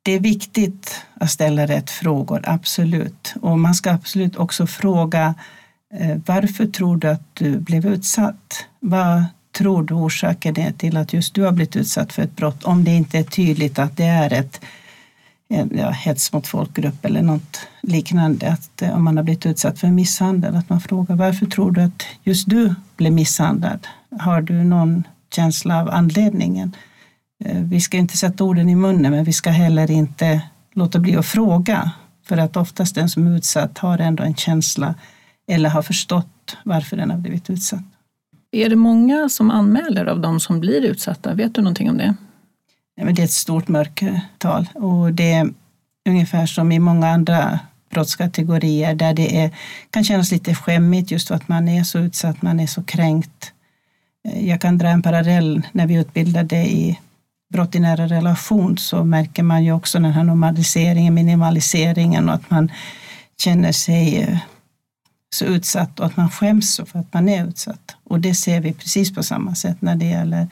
det 0.06 0.12
är 0.12 0.20
viktigt 0.20 1.06
att 1.14 1.32
ställa 1.32 1.66
rätt 1.68 1.90
frågor, 1.90 2.42
absolut. 2.44 3.34
Och 3.42 3.60
man 3.60 3.76
ska 3.76 3.92
absolut 3.92 4.36
också 4.36 4.68
fråga 4.68 5.36
eh, 5.94 6.18
varför 6.26 6.66
tror 6.66 6.98
du 6.98 7.08
att 7.08 7.24
du 7.34 7.60
blev 7.60 7.86
utsatt? 7.86 8.66
Vad 8.80 9.26
tror 9.58 9.84
du 9.84 9.94
orsaken 9.94 10.60
är 10.60 10.72
till 10.72 10.98
att 10.98 11.14
just 11.14 11.34
du 11.34 11.44
har 11.44 11.52
blivit 11.52 11.76
utsatt 11.76 12.14
för 12.14 12.22
ett 12.22 12.36
brott? 12.36 12.64
Om 12.64 12.84
det 12.84 12.92
inte 12.92 13.18
är 13.18 13.24
tydligt 13.24 13.80
att 13.80 13.98
det 13.98 14.04
är 14.04 14.34
ett 14.34 14.62
eh, 15.50 15.66
ja, 15.72 15.90
hets 15.90 16.34
mot 16.34 16.48
folkgrupp 16.48 17.06
eller 17.06 17.22
något 17.22 17.68
liknande. 17.82 18.52
Att 18.52 18.82
eh, 18.82 18.96
om 18.96 19.04
man 19.04 19.18
har 19.18 19.24
blivit 19.24 19.46
utsatt 19.46 19.80
för 19.80 19.88
misshandel, 19.88 20.56
att 20.56 20.70
man 20.70 20.82
frågar 20.82 21.16
varför 21.16 21.46
tror 21.46 21.72
du 21.72 21.82
att 21.82 22.04
just 22.24 22.50
du 22.50 22.76
blev 22.98 23.14
misshandlad? 23.14 23.88
Har 24.20 24.42
du 24.42 24.64
någon 24.64 25.04
känsla 25.36 25.82
av 25.82 25.90
anledningen? 25.90 26.76
Eh, 27.46 27.62
vi 27.62 27.82
ska 27.82 27.98
inte 27.98 28.18
sätta 28.18 28.44
orden 28.44 28.70
i 28.70 28.76
munnen 28.76 29.12
men 29.12 29.24
vi 29.24 29.34
ska 29.34 29.50
heller 29.50 29.92
inte 29.92 30.42
låta 30.74 31.00
bli 31.00 31.16
att 31.16 31.26
fråga. 31.26 31.92
För 32.28 32.38
att 32.38 32.58
oftast 32.58 32.96
den 32.96 33.10
som 33.10 33.28
är 33.28 33.38
utsatt 33.38 33.78
har 33.78 33.98
ändå 33.98 34.24
en 34.24 34.36
känsla 34.36 34.96
eller 35.48 35.70
har 35.70 35.82
förstått 35.82 36.58
varför 36.64 36.98
den 36.98 37.12
har 37.12 37.18
blivit 37.18 37.50
utsatt. 37.50 37.84
Är 38.52 38.70
det 38.70 38.76
många 38.76 39.30
som 39.30 39.52
anmäler 39.52 40.06
av 40.06 40.20
de 40.20 40.40
som 40.40 40.60
blir 40.60 40.82
utsatta? 40.82 41.34
Vet 41.34 41.56
du 41.56 41.62
någonting 41.62 41.90
om 41.90 41.98
det? 41.98 42.16
det 42.96 43.22
är 43.22 43.24
ett 43.24 43.32
stort 43.32 43.68
mörkertal 43.68 44.70
och 44.74 45.14
det 45.14 45.34
är 45.34 45.50
ungefär 46.10 46.46
som 46.46 46.72
i 46.72 46.80
många 46.80 47.10
andra 47.10 47.60
brottskategorier 47.90 48.96
där 48.96 49.14
det 49.14 49.38
är, 49.38 49.52
kan 49.90 50.04
kännas 50.04 50.32
lite 50.32 50.56
skämmigt 50.56 51.12
just 51.12 51.28
för 51.28 51.36
att 51.36 51.48
man 51.48 51.68
är 51.68 51.84
så 51.84 52.00
utsatt, 52.00 52.42
man 52.42 52.60
är 52.60 52.68
så 52.68 52.84
kränkt. 52.84 53.52
Jag 54.34 54.62
kan 54.62 54.78
dra 54.78 54.88
en 54.88 55.02
parallell 55.02 55.62
när 55.72 55.88
vi 55.88 55.96
utbildade 55.96 56.56
i 56.56 57.00
brott 57.54 57.76
i 57.76 57.80
nära 57.80 58.08
relation 58.08 58.78
så 58.78 59.04
märker 59.04 59.44
man 59.44 59.64
ju 59.64 59.72
också 59.72 60.00
den 60.00 60.12
här 60.12 60.24
normaliseringen, 60.24 61.14
minimaliseringen 61.14 62.30
och 62.30 62.36
att 62.36 62.50
man 62.50 62.72
känner 63.38 63.72
sig 63.72 64.22
eh, 64.22 64.38
så 65.36 65.46
utsatt 65.46 66.00
och 66.00 66.06
att 66.06 66.18
man 66.18 66.30
skäms 66.30 66.82
för 66.86 67.00
att 67.00 67.14
man 67.14 67.30
är 67.30 67.48
utsatt. 67.48 67.96
Och 68.04 68.20
det 68.20 68.36
ser 68.36 68.62
vi 68.62 68.74
precis 68.74 69.16
på 69.16 69.24
samma 69.24 69.56
sätt 69.56 69.82
när 69.82 69.96
det 69.96 70.06
gäller 70.06 70.48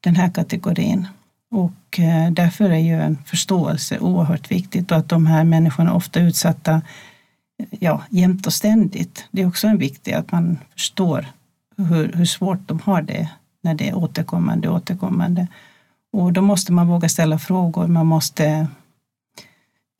den 0.00 0.16
här 0.16 0.30
kategorin. 0.30 1.08
Och 1.50 1.98
eh, 1.98 2.32
därför 2.32 2.70
är 2.70 2.78
ju 2.78 3.00
en 3.00 3.18
förståelse 3.26 3.98
oerhört 3.98 4.50
viktigt 4.50 4.90
och 4.90 4.96
att 4.96 5.08
de 5.08 5.26
här 5.26 5.44
människorna 5.44 5.94
ofta 5.94 6.20
är 6.20 6.24
utsatta 6.24 6.72
eh, 7.58 7.66
ja, 7.80 8.02
jämt 8.10 8.46
och 8.46 8.52
ständigt. 8.52 9.24
Det 9.30 9.42
är 9.42 9.48
också 9.48 9.66
en 9.66 9.78
viktig 9.78 10.12
att 10.12 10.32
man 10.32 10.58
förstår 10.72 11.26
hur, 11.76 12.12
hur 12.12 12.24
svårt 12.24 12.68
de 12.68 12.80
har 12.80 13.02
det 13.02 13.28
när 13.62 13.74
det 13.74 13.88
är 13.88 13.94
återkommande, 13.94 14.68
återkommande. 14.68 15.46
Och 16.12 16.32
då 16.32 16.42
måste 16.42 16.72
man 16.72 16.88
våga 16.88 17.08
ställa 17.08 17.38
frågor, 17.38 17.86
man 17.86 18.06
måste 18.06 18.68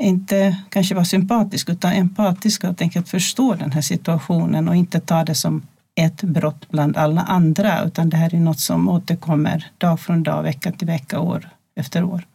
inte 0.02 0.56
kanske 0.68 0.94
vara 0.94 1.04
sympatisk 1.04 1.68
utan 1.68 1.92
empatisk 1.92 2.62
och 2.62 2.66
helt 2.66 2.82
enkelt 2.82 3.08
förstå 3.08 3.54
den 3.54 3.72
här 3.72 3.80
situationen 3.80 4.68
och 4.68 4.76
inte 4.76 5.00
ta 5.00 5.24
det 5.24 5.34
som 5.34 5.62
ett 5.94 6.22
brott 6.22 6.70
bland 6.70 6.96
alla 6.96 7.20
andra 7.20 7.84
utan 7.84 8.10
det 8.10 8.16
här 8.16 8.34
är 8.34 8.38
något 8.38 8.60
som 8.60 8.88
återkommer 8.88 9.70
dag 9.78 10.00
från 10.00 10.22
dag, 10.22 10.42
vecka 10.42 10.72
till 10.72 10.86
vecka, 10.86 11.20
år 11.20 11.48
efter 11.74 12.04
år. 12.04 12.26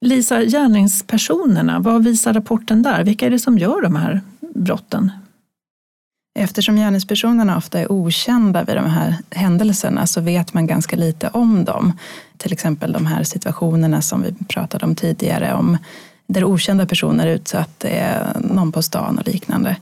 Lisa, 0.00 0.44
gärningspersonerna, 0.44 1.80
vad 1.80 2.04
visar 2.04 2.32
rapporten 2.32 2.82
där? 2.82 3.04
Vilka 3.04 3.26
är 3.26 3.30
det 3.30 3.38
som 3.38 3.58
gör 3.58 3.82
de 3.82 3.96
här 3.96 4.20
brotten? 4.54 5.12
Eftersom 6.34 6.76
gärningspersonerna 6.76 7.56
ofta 7.56 7.80
är 7.80 7.92
okända 7.92 8.64
vid 8.64 8.76
de 8.76 8.86
här 8.86 9.16
händelserna 9.30 10.06
så 10.06 10.20
vet 10.20 10.54
man 10.54 10.66
ganska 10.66 10.96
lite 10.96 11.28
om 11.28 11.64
dem. 11.64 11.92
Till 12.36 12.52
exempel 12.52 12.92
de 12.92 13.06
här 13.06 13.24
situationerna 13.24 14.02
som 14.02 14.22
vi 14.22 14.34
pratade 14.48 14.86
om 14.86 14.94
tidigare 14.94 15.54
om 15.54 15.78
där 16.26 16.44
okända 16.44 16.86
personer 16.86 17.26
utsatt 17.26 17.84
någon 18.36 18.72
på 18.72 18.82
stan 18.82 19.18
och 19.18 19.26
liknande. 19.26 19.76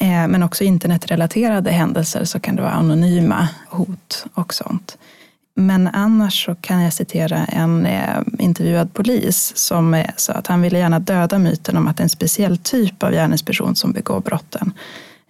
Eh, 0.00 0.28
men 0.28 0.42
också 0.42 0.64
internetrelaterade 0.64 1.70
händelser 1.70 2.24
så 2.24 2.40
kan 2.40 2.56
det 2.56 2.62
vara 2.62 2.72
anonyma 2.72 3.48
hot 3.68 4.26
och 4.34 4.54
sånt. 4.54 4.98
Men 5.54 5.88
annars 5.88 6.44
så 6.44 6.54
kan 6.54 6.82
jag 6.82 6.92
citera 6.92 7.44
en 7.44 7.86
eh, 7.86 8.22
intervjuad 8.38 8.94
polis 8.94 9.52
som 9.56 9.94
eh, 9.94 10.10
sa 10.16 10.32
att 10.32 10.46
han 10.46 10.62
ville 10.62 10.78
gärna 10.78 10.98
döda 10.98 11.38
myten 11.38 11.76
om 11.76 11.88
att 11.88 11.96
det 11.96 12.00
är 12.00 12.04
en 12.04 12.08
speciell 12.08 12.58
typ 12.58 13.02
av 13.02 13.12
gärningsperson 13.12 13.76
som 13.76 13.92
begår 13.92 14.20
brotten. 14.20 14.72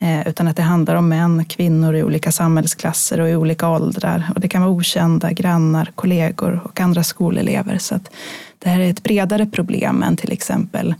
Eh, 0.02 0.28
utan 0.28 0.49
att 0.49 0.57
det 0.57 0.62
handlar 0.62 0.95
om 0.95 1.09
män, 1.09 1.45
kvinnor 1.45 1.95
i 1.95 2.02
olika 2.02 2.33
samhällsklasser 2.33 3.21
och 3.21 3.28
i 3.28 3.37
olika 3.37 3.69
åldrar. 3.69 4.30
Och 4.35 4.40
det 4.40 4.49
kan 4.49 4.62
vara 4.62 4.73
okända 4.73 5.33
grannar, 5.33 5.92
kollegor 5.95 6.61
och 6.64 6.80
andra 6.80 7.04
skolelever. 7.04 7.78
Så 7.78 7.95
att 7.95 8.11
det 8.59 8.69
här 8.69 8.80
är 8.80 8.90
ett 8.90 9.02
bredare 9.02 9.47
problem 9.47 10.02
än 10.02 10.16
till 10.16 10.33
exempel 10.33 10.95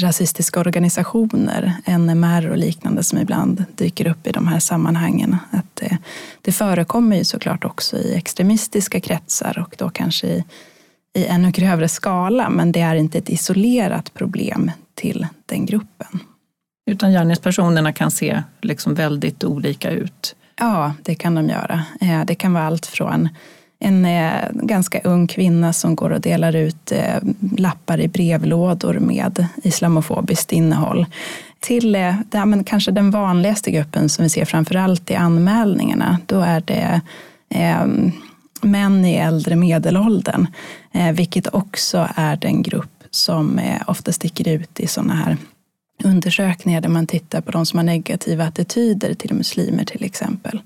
rasistiska 0.00 0.60
organisationer, 0.60 1.72
NMR 1.98 2.50
och 2.50 2.56
liknande 2.56 3.02
som 3.02 3.18
ibland 3.18 3.64
dyker 3.74 4.06
upp 4.06 4.26
i 4.26 4.32
de 4.32 4.46
här 4.46 4.58
sammanhangen. 4.58 5.36
Att 5.50 5.76
det, 5.76 5.98
det 6.40 6.52
förekommer 6.52 7.16
ju 7.16 7.24
såklart 7.24 7.64
också 7.64 7.98
i 7.98 8.14
extremistiska 8.14 9.00
kretsar 9.00 9.58
och 9.58 9.74
då 9.78 9.90
kanske 9.90 10.26
i, 10.26 10.44
i 11.14 11.26
ännu 11.26 11.50
grövre 11.50 11.88
skala, 11.88 12.50
men 12.50 12.72
det 12.72 12.80
är 12.80 12.94
inte 12.94 13.18
ett 13.18 13.30
isolerat 13.30 14.14
problem 14.14 14.70
till 14.94 15.26
den 15.46 15.66
gruppen. 15.66 16.20
Utan 16.86 17.12
gärningspersonerna 17.12 17.92
kan 17.92 18.10
se 18.10 18.42
liksom 18.62 18.94
väldigt 18.94 19.44
olika 19.44 19.90
ut. 19.90 20.36
Ja, 20.58 20.94
det 21.02 21.14
kan 21.14 21.34
de 21.34 21.48
göra. 21.48 21.82
Eh, 22.00 22.24
det 22.24 22.34
kan 22.34 22.52
vara 22.52 22.66
allt 22.66 22.86
från 22.86 23.28
en 23.78 24.04
eh, 24.04 24.50
ganska 24.52 25.00
ung 25.00 25.26
kvinna 25.26 25.72
som 25.72 25.96
går 25.96 26.10
och 26.10 26.20
delar 26.20 26.56
ut 26.56 26.92
eh, 26.92 27.16
lappar 27.58 28.00
i 28.00 28.08
brevlådor 28.08 28.94
med 28.94 29.46
islamofobiskt 29.62 30.52
innehåll 30.52 31.06
till 31.60 32.14
ja, 32.30 32.44
men 32.44 32.64
kanske 32.64 32.90
den 32.90 33.10
vanligaste 33.10 33.70
gruppen 33.70 34.08
som 34.08 34.22
vi 34.22 34.28
ser 34.28 34.44
framförallt 34.44 35.10
i 35.10 35.14
anmälningarna. 35.14 36.18
Då 36.26 36.40
är 36.40 36.60
det 36.60 37.00
eh, 37.48 37.86
män 38.60 39.04
i 39.04 39.14
äldre 39.14 39.56
medelåldern, 39.56 40.46
eh, 40.92 41.12
vilket 41.12 41.54
också 41.54 42.08
är 42.14 42.36
den 42.36 42.62
grupp 42.62 43.04
som 43.10 43.58
eh, 43.58 43.82
ofta 43.86 44.12
sticker 44.12 44.48
ut 44.48 44.80
i 44.80 44.86
sådana 44.86 45.14
här 45.14 45.36
undersökningar 46.04 46.80
där 46.80 46.88
man 46.88 47.06
tittar 47.06 47.40
på 47.40 47.50
de 47.50 47.66
som 47.66 47.78
har 47.78 47.84
negativa 47.84 48.44
attityder 48.44 49.14
till 49.14 49.34
muslimer 49.34 49.84
till 49.84 50.04
exempel. 50.04 50.60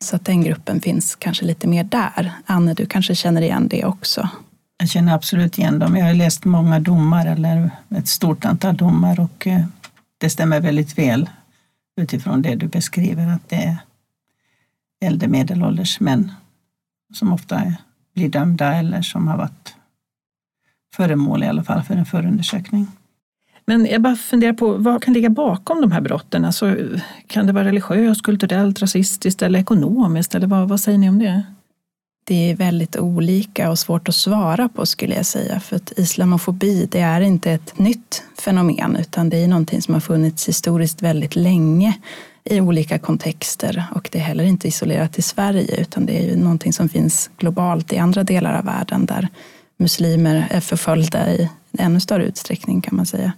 Så 0.00 0.16
att 0.16 0.24
den 0.24 0.42
gruppen 0.42 0.80
finns 0.80 1.14
kanske 1.14 1.44
lite 1.44 1.68
mer 1.68 1.84
där. 1.84 2.32
Anne, 2.46 2.74
du 2.74 2.86
kanske 2.86 3.14
känner 3.14 3.42
igen 3.42 3.68
det 3.68 3.84
också? 3.84 4.28
Jag 4.78 4.88
känner 4.88 5.14
absolut 5.14 5.58
igen 5.58 5.78
dem. 5.78 5.96
Jag 5.96 6.06
har 6.06 6.14
läst 6.14 6.44
många 6.44 6.80
domar, 6.80 7.26
eller 7.26 7.70
ett 7.90 8.08
stort 8.08 8.44
antal 8.44 8.76
domar 8.76 9.20
och 9.20 9.46
eh, 9.46 9.64
det 10.18 10.30
stämmer 10.30 10.60
väldigt 10.60 10.98
väl 10.98 11.30
utifrån 12.00 12.42
det 12.42 12.54
du 12.54 12.68
beskriver 12.68 13.26
att 13.26 13.48
det 13.48 13.56
är 13.56 13.76
äldre 15.00 15.28
medelålders 15.28 16.00
män 16.00 16.32
som 17.14 17.32
ofta 17.32 17.74
blir 18.14 18.28
dömda 18.28 18.74
eller 18.74 19.02
som 19.02 19.28
har 19.28 19.36
varit 19.36 19.74
föremål 20.94 21.42
i 21.42 21.46
alla 21.46 21.64
fall 21.64 21.82
för 21.82 21.96
en 21.96 22.06
förundersökning. 22.06 22.86
Men 23.66 23.86
jag 23.86 24.02
bara 24.02 24.16
funderar 24.16 24.52
på 24.52 24.72
vad 24.72 25.02
kan 25.02 25.14
ligga 25.14 25.30
bakom 25.30 25.80
de 25.80 25.92
här 25.92 26.00
brotten? 26.00 26.44
Alltså, 26.44 26.76
kan 27.26 27.46
det 27.46 27.52
vara 27.52 27.64
religiöst, 27.64 28.22
kulturellt, 28.22 28.80
rasistiskt 28.80 29.42
eller 29.42 29.58
ekonomiskt? 29.58 30.34
Eller 30.34 30.46
vad, 30.46 30.68
vad 30.68 30.80
säger 30.80 30.98
ni 30.98 31.08
om 31.08 31.18
det? 31.18 31.42
Det 32.26 32.50
är 32.50 32.56
väldigt 32.56 32.96
olika 32.96 33.70
och 33.70 33.78
svårt 33.78 34.08
att 34.08 34.14
svara 34.14 34.68
på 34.68 34.86
skulle 34.86 35.14
jag 35.14 35.26
säga. 35.26 35.60
För 35.60 35.76
att 35.76 35.92
islamofobi 35.96 36.88
det 36.90 37.00
är 37.00 37.20
inte 37.20 37.52
ett 37.52 37.78
nytt 37.78 38.22
fenomen 38.38 38.96
utan 38.96 39.28
det 39.28 39.44
är 39.44 39.48
någonting 39.48 39.82
som 39.82 39.94
har 39.94 40.00
funnits 40.00 40.48
historiskt 40.48 41.02
väldigt 41.02 41.36
länge 41.36 41.98
i 42.44 42.60
olika 42.60 42.98
kontexter 42.98 43.84
och 43.94 44.08
det 44.12 44.18
är 44.18 44.22
heller 44.22 44.44
inte 44.44 44.68
isolerat 44.68 45.12
till 45.12 45.24
Sverige 45.24 45.80
utan 45.80 46.06
det 46.06 46.22
är 46.22 46.30
ju 46.30 46.36
någonting 46.36 46.72
som 46.72 46.88
finns 46.88 47.30
globalt 47.36 47.92
i 47.92 47.98
andra 47.98 48.24
delar 48.24 48.58
av 48.58 48.64
världen 48.64 49.06
där 49.06 49.28
muslimer 49.76 50.46
är 50.50 50.60
förföljda 50.60 51.32
i 51.32 51.50
ännu 51.78 52.00
större 52.00 52.24
utsträckning 52.24 52.80
kan 52.80 52.96
man 52.96 53.06
säga. 53.06 53.32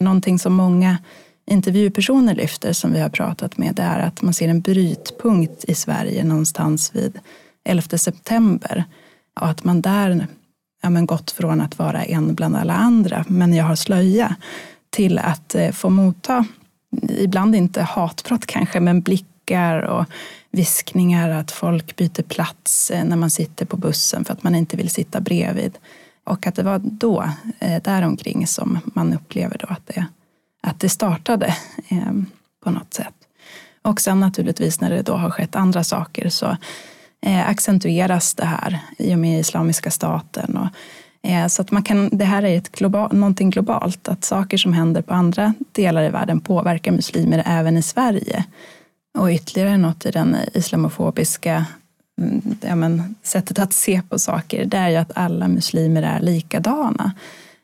Någonting 0.00 0.38
som 0.38 0.54
många 0.54 0.98
intervjupersoner 1.46 2.34
lyfter 2.34 2.72
som 2.72 2.92
vi 2.92 3.00
har 3.00 3.08
pratat 3.08 3.58
med 3.58 3.74
det 3.74 3.82
är 3.82 3.98
att 3.98 4.22
man 4.22 4.34
ser 4.34 4.48
en 4.48 4.60
brytpunkt 4.60 5.64
i 5.64 5.74
Sverige 5.74 6.24
någonstans 6.24 6.94
vid 6.94 7.18
11 7.64 7.98
september 7.98 8.84
och 9.40 9.48
att 9.48 9.64
man 9.64 9.80
där 9.80 10.26
ja, 10.82 10.90
men 10.90 11.06
gått 11.06 11.30
från 11.30 11.60
att 11.60 11.78
vara 11.78 12.04
en 12.04 12.34
bland 12.34 12.56
alla 12.56 12.74
andra, 12.74 13.24
men 13.28 13.54
jag 13.54 13.64
har 13.64 13.76
slöja, 13.76 14.36
till 14.90 15.18
att 15.18 15.54
eh, 15.54 15.70
få 15.72 15.90
motta, 15.90 16.46
ibland 17.08 17.54
inte 17.54 17.82
hatprat 17.82 18.46
kanske, 18.46 18.80
men 18.80 19.00
blickar 19.00 19.82
och 19.82 20.04
viskningar 20.50 21.30
att 21.30 21.50
folk 21.50 21.96
byter 21.96 22.22
plats 22.22 22.90
eh, 22.90 23.04
när 23.04 23.16
man 23.16 23.30
sitter 23.30 23.66
på 23.66 23.76
bussen 23.76 24.24
för 24.24 24.32
att 24.32 24.42
man 24.42 24.54
inte 24.54 24.76
vill 24.76 24.90
sitta 24.90 25.20
bredvid. 25.20 25.78
Och 26.28 26.46
att 26.46 26.54
det 26.54 26.62
var 26.62 26.80
då, 26.82 27.30
eh, 27.58 27.82
däromkring, 27.82 28.46
som 28.46 28.78
man 28.84 29.12
upplever 29.12 29.56
då 29.58 29.66
att, 29.66 29.86
det, 29.86 30.06
att 30.62 30.80
det 30.80 30.88
startade 30.88 31.46
eh, 31.88 32.12
på 32.64 32.70
något 32.70 32.94
sätt. 32.94 33.14
Och 33.82 34.00
sen 34.00 34.20
naturligtvis 34.20 34.80
när 34.80 34.90
det 34.90 35.02
då 35.02 35.14
har 35.14 35.30
skett 35.30 35.56
andra 35.56 35.84
saker 35.84 36.28
så 36.28 36.56
eh, 37.22 37.48
accentueras 37.48 38.34
det 38.34 38.44
här 38.44 38.78
i 38.98 39.14
och 39.14 39.18
med 39.18 39.40
Islamiska 39.40 39.90
staten. 39.90 40.56
Och, 40.56 40.68
eh, 41.30 41.46
så 41.46 41.62
att 41.62 41.70
man 41.70 41.82
kan, 41.82 42.08
det 42.12 42.24
här 42.24 42.42
är 42.42 42.56
ett 42.56 42.72
global, 42.72 43.16
någonting 43.16 43.50
globalt, 43.50 44.08
att 44.08 44.24
saker 44.24 44.56
som 44.56 44.72
händer 44.72 45.02
på 45.02 45.14
andra 45.14 45.54
delar 45.72 46.02
i 46.02 46.08
världen 46.08 46.40
påverkar 46.40 46.92
muslimer 46.92 47.42
även 47.46 47.76
i 47.76 47.82
Sverige. 47.82 48.44
Och 49.18 49.28
ytterligare 49.28 49.76
något 49.76 50.06
i 50.06 50.10
den 50.10 50.36
islamofobiska 50.54 51.66
Mm, 52.18 52.42
ja, 52.60 52.74
men, 52.74 53.14
sättet 53.22 53.58
att 53.58 53.72
se 53.72 54.02
på 54.08 54.18
saker, 54.18 54.64
det 54.64 54.76
är 54.76 54.88
ju 54.88 54.96
att 54.96 55.12
alla 55.14 55.48
muslimer 55.48 56.02
är 56.02 56.20
likadana. 56.20 57.12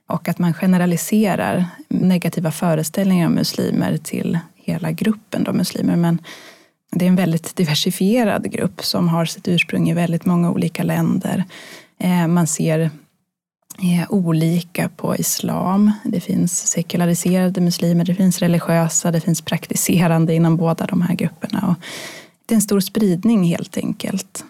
Och 0.09 0.29
att 0.29 0.39
man 0.39 0.55
generaliserar 0.55 1.67
negativa 1.89 2.51
föreställningar 2.51 3.27
om 3.27 3.35
muslimer 3.35 3.97
till 3.97 4.39
hela 4.55 4.93
gruppen 4.93 5.45
då 5.45 5.53
muslimer. 5.53 5.97
Men 5.97 6.19
det 6.91 7.05
är 7.05 7.09
en 7.09 7.17
väldigt 7.17 7.57
diversifierad 7.57 8.51
grupp 8.51 8.85
som 8.85 9.09
har 9.09 9.25
sitt 9.25 9.49
ursprung 9.49 9.91
i 9.91 9.95
väldigt 9.95 10.25
många 10.25 10.51
olika 10.51 10.83
länder. 10.83 11.45
Eh, 11.99 12.27
man 12.27 12.47
ser 12.47 12.81
eh, 12.81 14.11
olika 14.11 14.89
på 14.89 15.17
islam. 15.17 15.93
Det 16.05 16.21
finns 16.21 16.67
sekulariserade 16.67 17.61
muslimer, 17.61 18.05
det 18.05 18.15
finns 18.15 18.39
religiösa, 18.39 19.11
det 19.11 19.21
finns 19.21 19.43
praktiserande 19.43 20.35
inom 20.35 20.57
båda 20.57 20.87
de 20.87 21.03
här 21.03 21.15
grupperna. 21.15 21.69
Och 21.69 21.85
det 22.47 22.55
är 22.55 22.57
en 22.57 22.63
stor 22.63 22.81
spridning 22.81 23.45
helt 23.45 23.77
enkelt. 23.77 24.45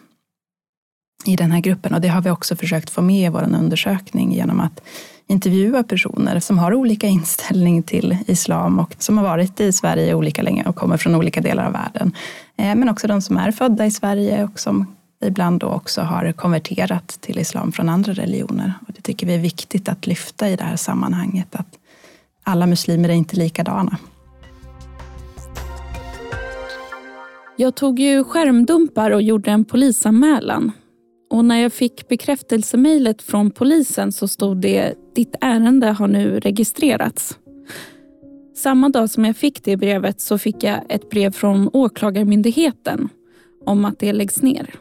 i 1.25 1.37
den 1.37 1.53
här 1.53 1.61
gruppen 1.61 1.95
och 1.95 2.01
det 2.01 2.09
har 2.09 2.23
vi 2.23 2.31
också 2.31 2.57
försökt 2.57 2.91
få 2.91 3.03
med 3.03 3.27
i 3.27 3.29
vår 3.29 3.43
undersökning 3.43 4.33
genom 4.33 4.61
att 4.61 4.81
intervjua 5.27 5.83
personer 5.83 6.41
som 6.41 6.59
har 6.59 6.75
olika 6.75 7.07
inställning 7.07 7.83
till 7.83 8.19
islam 8.27 8.79
och 8.79 8.95
som 8.99 9.19
har 9.19 9.25
varit 9.25 9.61
i 9.61 9.73
Sverige 9.73 10.15
olika 10.15 10.43
länge 10.43 10.65
och 10.65 10.77
kommer 10.77 10.97
från 10.97 11.15
olika 11.15 11.41
delar 11.41 11.67
av 11.67 11.73
världen. 11.73 12.13
Eh, 12.57 12.75
men 12.75 12.89
också 12.89 13.07
de 13.07 13.23
som 13.23 13.37
är 13.37 13.53
födda 13.53 13.87
i 13.87 13.91
Sverige 13.91 14.45
och 14.45 14.61
som 14.61 14.97
ibland 15.25 15.61
då 15.61 15.67
också 15.67 16.03
har 16.03 16.33
konverterat 16.33 17.09
till 17.21 17.39
islam 17.39 17.73
från 17.73 17.89
andra 17.89 18.13
religioner. 18.13 18.73
Och 18.87 18.93
det 18.95 19.03
tycker 19.03 19.27
vi 19.27 19.35
är 19.35 19.39
viktigt 19.39 19.89
att 19.89 20.07
lyfta 20.07 20.49
i 20.49 20.57
det 20.57 20.65
här 20.65 20.77
sammanhanget, 20.77 21.55
att 21.55 21.79
alla 22.43 22.67
muslimer 22.67 23.09
är 23.09 23.13
inte 23.13 23.37
likadana. 23.37 23.99
Jag 27.57 27.75
tog 27.75 28.01
ju 28.01 28.25
skärmdumpar 28.25 29.11
och 29.11 29.23
gjorde 29.23 29.51
en 29.51 29.65
polisanmälan. 29.65 30.73
Och 31.31 31.45
när 31.45 31.57
jag 31.57 31.73
fick 31.73 32.09
bekräftelsemejlet 32.09 33.23
från 33.23 33.51
polisen 33.51 34.13
så 34.13 34.29
stod 34.29 34.61
det 34.61 34.95
ditt 35.15 35.37
ärende 35.41 35.87
har 35.87 36.09
nu 36.09 36.41
registrerats. 36.41 37.39
Samma 38.57 38.89
dag 38.89 39.11
som 39.11 39.25
jag 39.25 39.37
fick 39.37 39.65
det 39.65 39.77
brevet 39.77 40.21
så 40.21 40.39
fick 40.39 40.63
jag 40.63 40.81
ett 40.89 41.11
brev 41.11 41.31
från 41.31 41.71
Åklagarmyndigheten 41.73 43.09
om 43.67 43.85
att 43.85 43.99
det 43.99 44.13
läggs 44.13 44.43
ner. 44.43 44.75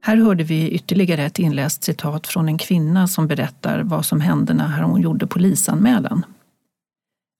Här 0.00 0.16
hörde 0.16 0.44
vi 0.44 0.70
ytterligare 0.70 1.22
ett 1.22 1.38
inläst 1.38 1.84
citat 1.84 2.26
från 2.26 2.48
en 2.48 2.58
kvinna 2.58 3.08
som 3.08 3.26
berättar 3.26 3.82
vad 3.84 4.06
som 4.06 4.20
hände 4.20 4.54
när 4.54 4.82
hon 4.82 5.00
gjorde 5.02 5.26
polisanmälan. 5.26 6.24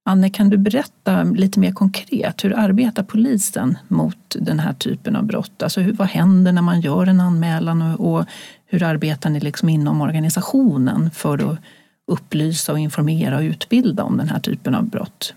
Anne, 0.09 0.31
kan 0.31 0.51
du 0.51 0.57
berätta 0.57 1.23
lite 1.23 1.61
mer 1.61 1.73
konkret, 1.73 2.45
hur 2.45 2.59
arbetar 2.59 3.03
polisen 3.03 3.79
mot 3.89 4.37
den 4.41 4.59
här 4.61 4.73
typen 4.73 5.17
av 5.17 5.25
brott? 5.25 5.63
Alltså 5.63 5.81
hur, 5.81 5.93
vad 5.93 6.09
händer 6.09 6.53
när 6.53 6.63
man 6.63 6.81
gör 6.81 7.07
en 7.07 7.21
anmälan 7.21 7.83
och, 7.83 8.13
och 8.13 8.25
hur 8.67 8.83
arbetar 8.83 9.31
ni 9.31 9.41
liksom 9.41 9.69
inom 9.69 10.01
organisationen 10.01 11.11
för 11.11 11.53
att 11.53 11.59
upplysa 12.07 12.73
och 12.73 12.79
informera 12.79 13.37
och 13.37 13.43
utbilda 13.43 14.05
om 14.05 14.17
den 14.17 14.29
här 14.29 14.41
typen 14.41 14.75
av 14.75 14.85
brott? 14.85 15.35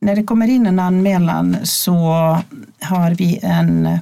När 0.00 0.16
det 0.16 0.24
kommer 0.24 0.48
in 0.48 0.66
en 0.66 0.78
anmälan 0.78 1.56
så 1.62 1.96
har 2.80 3.14
vi 3.14 3.38
en 3.42 3.98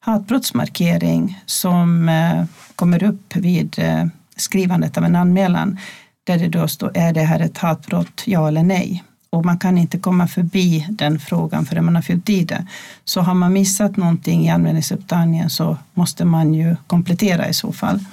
hatbrottsmarkering 0.00 1.42
som 1.46 2.08
eh, 2.08 2.44
kommer 2.76 3.02
upp 3.02 3.36
vid 3.36 3.78
eh, 3.78 4.06
skrivandet 4.36 4.98
av 4.98 5.04
en 5.04 5.16
anmälan 5.16 5.78
där 6.24 6.38
det 6.38 6.48
då 6.48 6.68
står, 6.68 6.92
är 6.94 7.12
det 7.12 7.20
här 7.20 7.40
ett 7.40 7.58
hatbrott, 7.58 8.22
ja 8.26 8.48
eller 8.48 8.62
nej? 8.62 9.04
Och 9.30 9.44
man 9.44 9.58
kan 9.58 9.78
inte 9.78 9.98
komma 9.98 10.28
förbi 10.28 10.86
den 10.90 11.20
frågan 11.20 11.66
förrän 11.66 11.84
man 11.84 11.94
har 11.94 12.02
fyllt 12.02 12.30
i 12.30 12.44
det. 12.44 12.66
Så 13.04 13.20
har 13.20 13.34
man 13.34 13.52
missat 13.52 13.96
någonting 13.96 14.44
i 14.46 14.50
anmälningsupptagningen 14.50 15.50
så 15.50 15.76
måste 15.94 16.24
man 16.24 16.54
ju 16.54 16.76
komplettera 16.86 17.48
i 17.48 17.54
så 17.54 17.72
fall. 17.72 18.04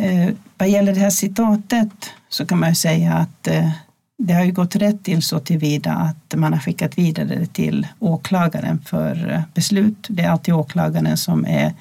Eh, 0.00 0.28
vad 0.58 0.68
gäller 0.68 0.94
det 0.94 1.00
här 1.00 1.10
citatet 1.10 2.10
så 2.28 2.46
kan 2.46 2.58
man 2.58 2.68
ju 2.68 2.74
säga 2.74 3.14
att 3.14 3.48
eh, 3.48 3.70
det 4.18 4.34
har 4.34 4.44
ju 4.44 4.52
gått 4.52 4.76
rätt 4.76 5.04
till 5.04 5.22
så 5.22 5.40
tillvida 5.40 5.92
att 5.92 6.34
man 6.34 6.52
har 6.52 6.60
skickat 6.60 6.98
vidare 6.98 7.26
det 7.26 7.46
till 7.46 7.86
åklagaren 7.98 8.80
för 8.80 9.32
eh, 9.32 9.40
beslut. 9.54 10.06
Det 10.10 10.22
är 10.22 10.30
alltid 10.30 10.54
åklagaren 10.54 11.16
som 11.16 11.46
är 11.46 11.74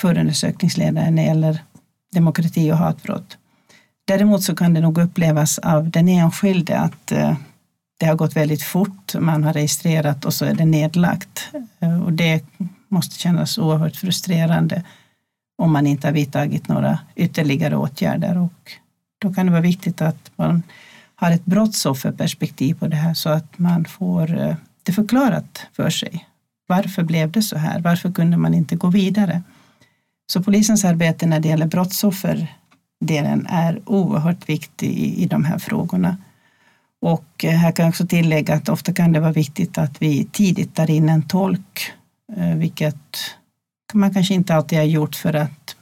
förundersökningsledare 0.00 1.10
när 1.10 1.22
det 1.22 1.28
gäller 1.28 1.62
demokrati 2.12 2.72
och 2.72 2.76
hatbrott. 2.76 3.36
Däremot 4.10 4.42
så 4.42 4.56
kan 4.56 4.74
det 4.74 4.80
nog 4.80 4.98
upplevas 4.98 5.58
av 5.58 5.90
den 5.90 6.08
enskilde 6.08 6.78
att 6.78 7.12
eh, 7.12 7.36
det 7.98 8.06
har 8.06 8.14
gått 8.14 8.36
väldigt 8.36 8.62
fort, 8.62 9.14
man 9.14 9.44
har 9.44 9.52
registrerat 9.52 10.24
och 10.24 10.34
så 10.34 10.44
är 10.44 10.54
det 10.54 10.64
nedlagt. 10.64 11.48
Eh, 11.80 12.02
och 12.02 12.12
det 12.12 12.44
måste 12.88 13.18
kännas 13.18 13.58
oerhört 13.58 13.96
frustrerande 13.96 14.82
om 15.58 15.72
man 15.72 15.86
inte 15.86 16.06
har 16.06 16.12
vidtagit 16.12 16.68
några 16.68 16.98
ytterligare 17.16 17.76
åtgärder. 17.76 18.38
Och 18.38 18.72
då 19.18 19.34
kan 19.34 19.46
det 19.46 19.52
vara 19.52 19.62
viktigt 19.62 20.00
att 20.00 20.30
man 20.36 20.62
har 21.14 21.30
ett 21.30 21.44
brottsofferperspektiv 21.44 22.74
på 22.74 22.86
det 22.86 22.96
här 22.96 23.14
så 23.14 23.28
att 23.28 23.58
man 23.58 23.84
får 23.84 24.38
eh, 24.40 24.56
det 24.82 24.92
förklarat 24.92 25.66
för 25.72 25.90
sig. 25.90 26.26
Varför 26.66 27.02
blev 27.02 27.30
det 27.30 27.42
så 27.42 27.58
här? 27.58 27.80
Varför 27.80 28.12
kunde 28.12 28.36
man 28.36 28.54
inte 28.54 28.76
gå 28.76 28.88
vidare? 28.88 29.42
Så 30.32 30.42
polisens 30.42 30.84
arbete 30.84 31.26
när 31.26 31.40
det 31.40 31.48
gäller 31.48 31.66
brottsoffer 31.66 32.48
delen 33.00 33.46
är 33.46 33.80
oerhört 33.86 34.48
viktig 34.48 34.90
i, 34.90 35.22
i 35.22 35.26
de 35.26 35.44
här 35.44 35.58
frågorna. 35.58 36.16
Och 37.02 37.44
eh, 37.44 37.50
här 37.50 37.72
kan 37.72 37.84
jag 37.84 37.90
också 37.90 38.06
tillägga 38.06 38.54
att 38.54 38.68
ofta 38.68 38.92
kan 38.92 39.12
det 39.12 39.20
vara 39.20 39.32
viktigt 39.32 39.78
att 39.78 40.02
vi 40.02 40.24
tidigt 40.24 40.74
tar 40.74 40.90
in 40.90 41.08
en 41.08 41.22
tolk, 41.22 41.92
eh, 42.36 42.54
vilket 42.54 42.96
man 43.92 44.14
kanske 44.14 44.34
inte 44.34 44.54
alltid 44.54 44.78
har 44.78 44.84
gjort 44.84 45.14
för 45.14 45.34
att 45.34 45.76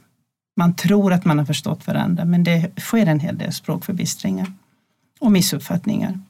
man 0.56 0.74
tror 0.74 1.12
att 1.12 1.24
man 1.24 1.38
har 1.38 1.46
förstått 1.46 1.86
varandra, 1.86 2.24
men 2.24 2.44
det 2.44 2.70
sker 2.80 3.06
en 3.06 3.20
hel 3.20 3.38
del 3.38 3.52
språkförbistringar 3.52 4.52
och 5.20 5.32
missuppfattningar. 5.32 6.20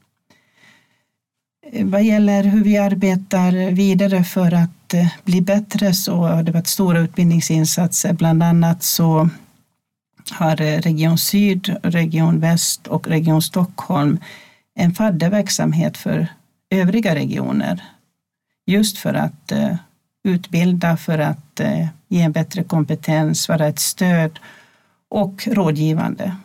Eh, 1.72 1.86
vad 1.86 2.02
gäller 2.02 2.44
hur 2.44 2.64
vi 2.64 2.78
arbetar 2.78 3.70
vidare 3.70 4.24
för 4.24 4.54
att 4.54 4.94
bli 5.24 5.40
bättre 5.40 5.94
så 5.94 6.16
har 6.16 6.42
det 6.42 6.52
varit 6.52 6.66
stora 6.66 6.98
utbildningsinsatser. 6.98 8.12
Bland 8.12 8.42
annat 8.42 8.82
så 8.82 9.28
har 10.30 10.60
eh, 10.60 10.80
Region 10.80 11.18
Syd, 11.18 11.76
Region 11.82 12.40
Väst 12.40 12.86
och 12.86 13.08
Region 13.08 13.42
Stockholm 13.42 14.18
en 14.74 14.94
fadderverksamhet 14.94 15.96
för 15.96 16.26
övriga 16.70 17.14
regioner. 17.14 17.84
Just 18.66 18.98
för 18.98 19.14
att 19.14 19.52
eh, 19.52 19.74
utbilda, 20.24 20.96
för 20.96 21.18
att 21.18 21.60
eh, 21.60 21.86
ge 22.08 22.22
en 22.22 22.32
bättre 22.32 22.64
kompetens, 22.64 23.48
vara 23.48 23.66
ett 23.66 23.78
stöd 23.78 24.38
och 25.10 25.48
rådgivande 25.52 26.36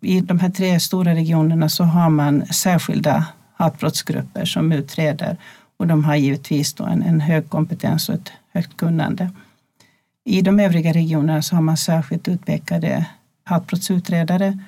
i 0.00 0.20
de 0.20 0.38
här 0.38 0.50
tre 0.50 0.80
stora 0.80 1.14
regionerna 1.14 1.68
så 1.68 1.84
har 1.84 2.10
man 2.10 2.46
särskilda 2.46 3.26
hatbrottsgrupper 3.54 4.44
som 4.44 4.72
utreder 4.72 5.36
och 5.76 5.86
de 5.86 6.04
har 6.04 6.16
givetvis 6.16 6.74
då 6.74 6.84
en, 6.84 7.02
en 7.02 7.20
hög 7.20 7.50
kompetens 7.50 8.08
och 8.08 8.14
ett 8.14 8.32
högt 8.52 8.76
kunnande. 8.76 9.30
I 10.24 10.42
de 10.42 10.60
övriga 10.60 10.92
regionerna 10.92 11.42
så 11.42 11.54
har 11.54 11.62
man 11.62 11.76
särskilt 11.76 12.28
utpekade 12.28 13.06
hatbrottsutredare 13.44 14.58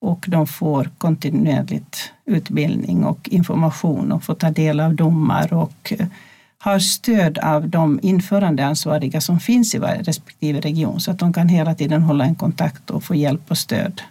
och 0.00 0.24
de 0.28 0.46
får 0.46 0.90
kontinuerligt 0.98 2.12
utbildning 2.24 3.04
och 3.04 3.28
information 3.28 4.12
och 4.12 4.24
får 4.24 4.34
ta 4.34 4.50
del 4.50 4.80
av 4.80 4.94
domar 4.94 5.52
och 5.52 5.92
eh, 5.98 6.06
har 6.58 6.78
stöd 6.78 7.38
av 7.38 7.68
de 7.68 8.00
införandeansvariga 8.02 9.20
som 9.20 9.40
finns 9.40 9.74
i 9.74 9.78
varje 9.78 10.02
respektive 10.02 10.60
region 10.60 11.00
så 11.00 11.10
att 11.10 11.18
de 11.18 11.32
kan 11.32 11.48
hela 11.48 11.74
tiden 11.74 12.02
hålla 12.02 12.24
en 12.24 12.34
kontakt 12.34 12.90
och 12.90 13.04
få 13.04 13.14
hjälp 13.14 13.50
och 13.50 13.58
stöd 13.58 14.02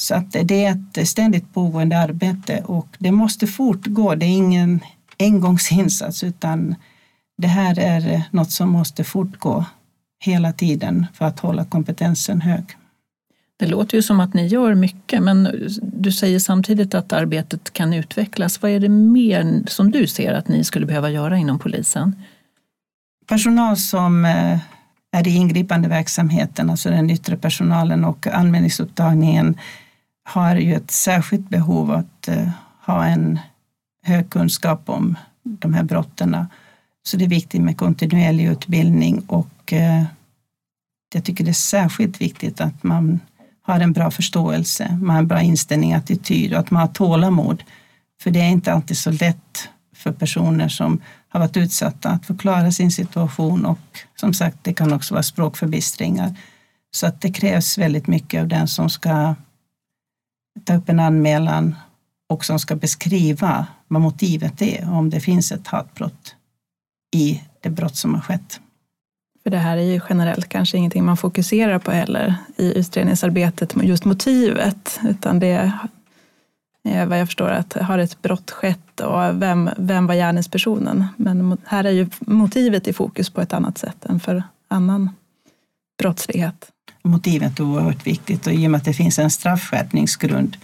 så 0.00 0.14
att 0.14 0.32
det 0.42 0.64
är 0.64 0.78
ett 0.98 1.08
ständigt 1.08 1.54
pågående 1.54 1.98
arbete 1.98 2.62
och 2.64 2.88
det 2.98 3.12
måste 3.12 3.46
fortgå. 3.46 4.14
Det 4.14 4.26
är 4.26 4.36
ingen 4.36 4.80
engångsinsats 5.18 6.24
utan 6.24 6.74
det 7.38 7.48
här 7.48 7.78
är 7.78 8.22
något 8.30 8.50
som 8.50 8.68
måste 8.70 9.04
fortgå 9.04 9.64
hela 10.20 10.52
tiden 10.52 11.06
för 11.14 11.24
att 11.24 11.40
hålla 11.40 11.64
kompetensen 11.64 12.40
hög. 12.40 12.64
Det 13.56 13.66
låter 13.66 13.96
ju 13.96 14.02
som 14.02 14.20
att 14.20 14.34
ni 14.34 14.46
gör 14.46 14.74
mycket 14.74 15.22
men 15.22 15.68
du 15.82 16.12
säger 16.12 16.38
samtidigt 16.38 16.94
att 16.94 17.12
arbetet 17.12 17.72
kan 17.72 17.92
utvecklas. 17.92 18.62
Vad 18.62 18.70
är 18.70 18.80
det 18.80 18.88
mer 18.88 19.62
som 19.66 19.90
du 19.90 20.06
ser 20.06 20.32
att 20.32 20.48
ni 20.48 20.64
skulle 20.64 20.86
behöva 20.86 21.10
göra 21.10 21.38
inom 21.38 21.58
polisen? 21.58 22.22
Personal 23.26 23.76
som 23.76 24.24
eh, 24.24 24.58
är 25.12 25.28
i 25.28 25.30
ingripande 25.30 25.88
verksamheten, 25.88 26.70
alltså 26.70 26.90
den 26.90 27.10
yttre 27.10 27.36
personalen 27.36 28.04
och 28.04 28.26
anmälningsupptagningen 28.26 29.56
har 30.22 30.56
ju 30.56 30.74
ett 30.74 30.90
särskilt 30.90 31.48
behov 31.48 31.90
att 31.90 32.28
uh, 32.28 32.48
ha 32.86 33.06
en 33.06 33.38
hög 34.02 34.30
kunskap 34.30 34.88
om 34.88 35.16
de 35.42 35.74
här 35.74 35.82
brotten. 35.82 36.46
Så 37.02 37.16
det 37.16 37.24
är 37.24 37.28
viktigt 37.28 37.62
med 37.62 37.76
kontinuerlig 37.76 38.46
utbildning 38.46 39.20
och 39.20 39.72
eh, 39.72 40.04
jag 41.14 41.24
tycker 41.24 41.44
det 41.44 41.50
är 41.50 41.52
särskilt 41.52 42.20
viktigt 42.20 42.60
att 42.60 42.82
man 42.82 43.20
har 43.62 43.80
en 43.80 43.92
bra 43.92 44.10
förståelse, 44.10 44.98
man 45.02 45.10
har 45.10 45.18
en 45.18 45.28
bra 45.28 45.42
inställning, 45.42 45.92
attityd 45.92 46.52
och 46.52 46.58
att 46.58 46.70
man 46.70 46.80
har 46.80 46.88
tålamod. 46.88 47.62
För 48.22 48.30
det 48.30 48.40
är 48.40 48.48
inte 48.48 48.72
alltid 48.72 48.98
så 48.98 49.10
lätt 49.10 49.68
för 49.94 50.12
personer 50.12 50.68
som 50.68 51.00
har 51.28 51.40
varit 51.40 51.56
utsatta 51.56 52.10
att 52.10 52.26
förklara 52.26 52.72
sin 52.72 52.90
situation 52.90 53.66
och 53.66 53.98
som 54.16 54.34
sagt, 54.34 54.58
det 54.62 54.74
kan 54.74 54.92
också 54.92 55.14
vara 55.14 55.22
språkförbistringar. 55.22 56.34
Så 56.90 57.06
att 57.06 57.20
det 57.20 57.32
krävs 57.32 57.78
väldigt 57.78 58.06
mycket 58.06 58.40
av 58.40 58.48
den 58.48 58.68
som 58.68 58.90
ska 58.90 59.34
ta 60.64 60.74
upp 60.74 60.88
en 60.88 61.00
anmälan 61.00 61.76
och 62.28 62.44
som 62.44 62.58
ska 62.58 62.76
beskriva 62.76 63.66
vad 63.88 64.02
motivet 64.02 64.62
är, 64.62 64.90
om 64.90 65.10
det 65.10 65.20
finns 65.20 65.52
ett 65.52 65.66
hatbrott 65.66 66.34
i 67.10 67.42
det 67.60 67.70
brott 67.70 67.96
som 67.96 68.14
har 68.14 68.20
skett. 68.20 68.60
För 69.42 69.50
det 69.50 69.58
här 69.58 69.76
är 69.76 69.82
ju 69.82 70.00
generellt 70.08 70.48
kanske 70.48 70.76
ingenting 70.76 71.04
man 71.04 71.16
fokuserar 71.16 71.78
på 71.78 71.90
heller 71.90 72.34
i 72.56 72.78
utredningsarbetet, 72.78 73.74
just 73.82 74.04
motivet, 74.04 75.00
utan 75.04 75.38
det 75.38 75.72
eh, 76.84 77.06
vad 77.06 77.20
jag 77.20 77.28
förstår 77.28 77.48
att 77.48 77.72
har 77.72 77.98
ett 77.98 78.22
brott 78.22 78.50
skett 78.50 79.00
och 79.00 79.42
vem, 79.42 79.70
vem 79.78 80.06
var 80.06 80.14
gärningspersonen? 80.14 81.06
Men 81.16 81.58
här 81.64 81.84
är 81.84 81.90
ju 81.90 82.08
motivet 82.20 82.88
i 82.88 82.92
fokus 82.92 83.30
på 83.30 83.40
ett 83.40 83.52
annat 83.52 83.78
sätt 83.78 84.04
än 84.04 84.20
för 84.20 84.42
annan 84.68 85.10
brottslighet. 85.98 86.70
Motivet 87.02 87.58
är 87.58 87.64
oerhört 87.64 88.06
viktigt 88.06 88.46
och 88.46 88.52
i 88.52 88.66
och 88.66 88.70
med 88.70 88.78
att 88.78 88.84
det 88.84 88.94
finns 88.94 89.18
en 89.18 89.30
straffskärpningsgrund 89.30 90.56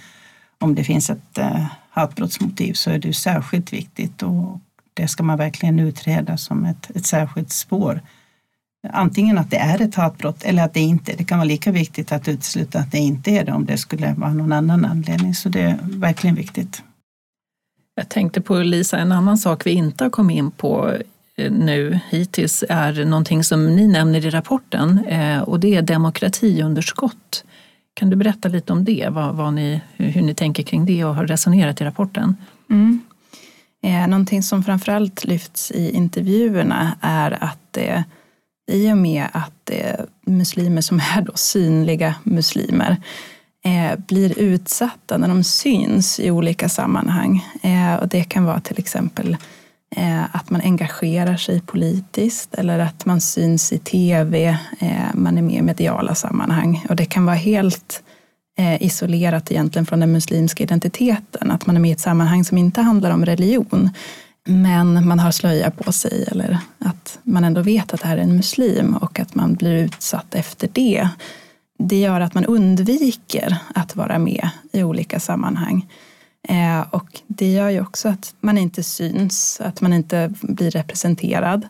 om 0.58 0.74
det 0.74 0.84
finns 0.84 1.10
ett 1.10 1.38
eh, 1.38 1.66
hatbrottsmotiv 1.90 2.72
så 2.72 2.90
är 2.90 2.98
det 2.98 3.12
särskilt 3.12 3.72
viktigt 3.72 4.22
och 4.22 4.60
det 4.96 5.08
ska 5.08 5.22
man 5.22 5.38
verkligen 5.38 5.80
utreda 5.80 6.36
som 6.36 6.64
ett, 6.64 6.90
ett 6.94 7.06
särskilt 7.06 7.52
spår. 7.52 8.00
Antingen 8.90 9.38
att 9.38 9.50
det 9.50 9.56
är 9.56 9.82
ett 9.82 9.94
hatbrott 9.94 10.44
eller 10.44 10.64
att 10.64 10.74
det 10.74 10.80
inte 10.80 11.12
är 11.12 11.16
det. 11.16 11.24
kan 11.24 11.38
vara 11.38 11.48
lika 11.48 11.72
viktigt 11.72 12.12
att 12.12 12.28
utesluta 12.28 12.78
att 12.78 12.92
det 12.92 12.98
inte 12.98 13.30
är 13.30 13.44
det 13.44 13.52
om 13.52 13.64
det 13.64 13.78
skulle 13.78 14.14
vara 14.14 14.32
någon 14.32 14.52
annan 14.52 14.84
anledning. 14.84 15.34
Så 15.34 15.48
det 15.48 15.62
är 15.62 15.78
verkligen 15.82 16.36
viktigt. 16.36 16.82
Jag 17.94 18.08
tänkte 18.08 18.40
på 18.40 18.54
Lisa, 18.54 18.98
en 18.98 19.12
annan 19.12 19.38
sak 19.38 19.66
vi 19.66 19.70
inte 19.70 20.04
har 20.04 20.10
kommit 20.10 20.36
in 20.36 20.50
på 20.50 20.92
eh, 21.36 21.52
nu 21.52 22.00
hittills 22.10 22.64
är 22.68 23.04
någonting 23.04 23.44
som 23.44 23.76
ni 23.76 23.88
nämner 23.88 24.26
i 24.26 24.30
rapporten 24.30 25.04
eh, 25.06 25.42
och 25.42 25.60
det 25.60 25.74
är 25.74 25.82
demokratiunderskott. 25.82 27.44
Kan 27.94 28.10
du 28.10 28.16
berätta 28.16 28.48
lite 28.48 28.72
om 28.72 28.84
det, 28.84 29.08
vad, 29.10 29.34
vad 29.34 29.54
ni, 29.54 29.80
hur 29.96 30.22
ni 30.22 30.34
tänker 30.34 30.62
kring 30.62 30.86
det 30.86 31.04
och 31.04 31.14
har 31.14 31.26
resonerat 31.26 31.80
i 31.80 31.84
rapporten? 31.84 32.36
Mm. 32.70 33.00
Eh, 33.86 34.08
någonting 34.08 34.42
som 34.42 34.62
framförallt 34.62 35.24
lyfts 35.24 35.70
i 35.70 35.90
intervjuerna 35.90 36.96
är 37.00 37.44
att 37.44 37.58
det 37.70 38.04
i 38.72 38.92
och 38.92 38.96
med 38.96 39.26
att 39.32 39.70
eh, 39.70 40.00
muslimer 40.26 40.80
som 40.80 41.00
är 41.16 41.20
då 41.20 41.32
synliga 41.34 42.14
muslimer 42.22 42.96
eh, 43.64 43.98
blir 43.98 44.38
utsatta 44.38 45.18
när 45.18 45.28
de 45.28 45.44
syns 45.44 46.20
i 46.20 46.30
olika 46.30 46.68
sammanhang. 46.68 47.44
Eh, 47.62 47.94
och 47.94 48.08
det 48.08 48.24
kan 48.24 48.44
vara 48.44 48.60
till 48.60 48.78
exempel 48.78 49.36
eh, 49.96 50.36
att 50.36 50.50
man 50.50 50.60
engagerar 50.60 51.36
sig 51.36 51.60
politiskt 51.60 52.54
eller 52.54 52.78
att 52.78 53.06
man 53.06 53.20
syns 53.20 53.72
i 53.72 53.78
tv, 53.78 54.58
man 55.14 55.38
är 55.38 55.42
med 55.42 55.58
i 55.58 55.62
mediala 55.62 56.14
sammanhang. 56.14 56.86
Och 56.88 56.96
det 56.96 57.04
kan 57.04 57.24
vara 57.24 57.36
helt 57.36 58.02
Eh, 58.58 58.82
isolerat 58.82 59.50
egentligen 59.50 59.86
från 59.86 60.00
den 60.00 60.12
muslimska 60.12 60.64
identiteten. 60.64 61.50
Att 61.50 61.66
man 61.66 61.76
är 61.76 61.80
med 61.80 61.88
i 61.88 61.92
ett 61.92 62.00
sammanhang 62.00 62.44
som 62.44 62.58
inte 62.58 62.80
handlar 62.80 63.10
om 63.10 63.26
religion 63.26 63.90
men 64.44 65.08
man 65.08 65.18
har 65.18 65.30
slöja 65.30 65.70
på 65.70 65.92
sig 65.92 66.24
eller 66.28 66.58
att 66.78 67.18
man 67.22 67.44
ändå 67.44 67.62
vet 67.62 67.94
att 67.94 68.00
det 68.00 68.06
här 68.06 68.16
är 68.16 68.22
en 68.22 68.36
muslim 68.36 68.96
och 68.96 69.20
att 69.20 69.34
man 69.34 69.54
blir 69.54 69.74
utsatt 69.74 70.34
efter 70.34 70.68
det. 70.72 71.08
Det 71.78 72.00
gör 72.00 72.20
att 72.20 72.34
man 72.34 72.44
undviker 72.44 73.56
att 73.74 73.96
vara 73.96 74.18
med 74.18 74.48
i 74.72 74.82
olika 74.82 75.20
sammanhang. 75.20 75.86
Eh, 76.48 76.80
och 76.90 77.20
det 77.26 77.52
gör 77.52 77.70
ju 77.70 77.80
också 77.80 78.08
att 78.08 78.34
man 78.40 78.58
inte 78.58 78.82
syns, 78.82 79.60
att 79.64 79.80
man 79.80 79.92
inte 79.92 80.32
blir 80.40 80.70
representerad 80.70 81.68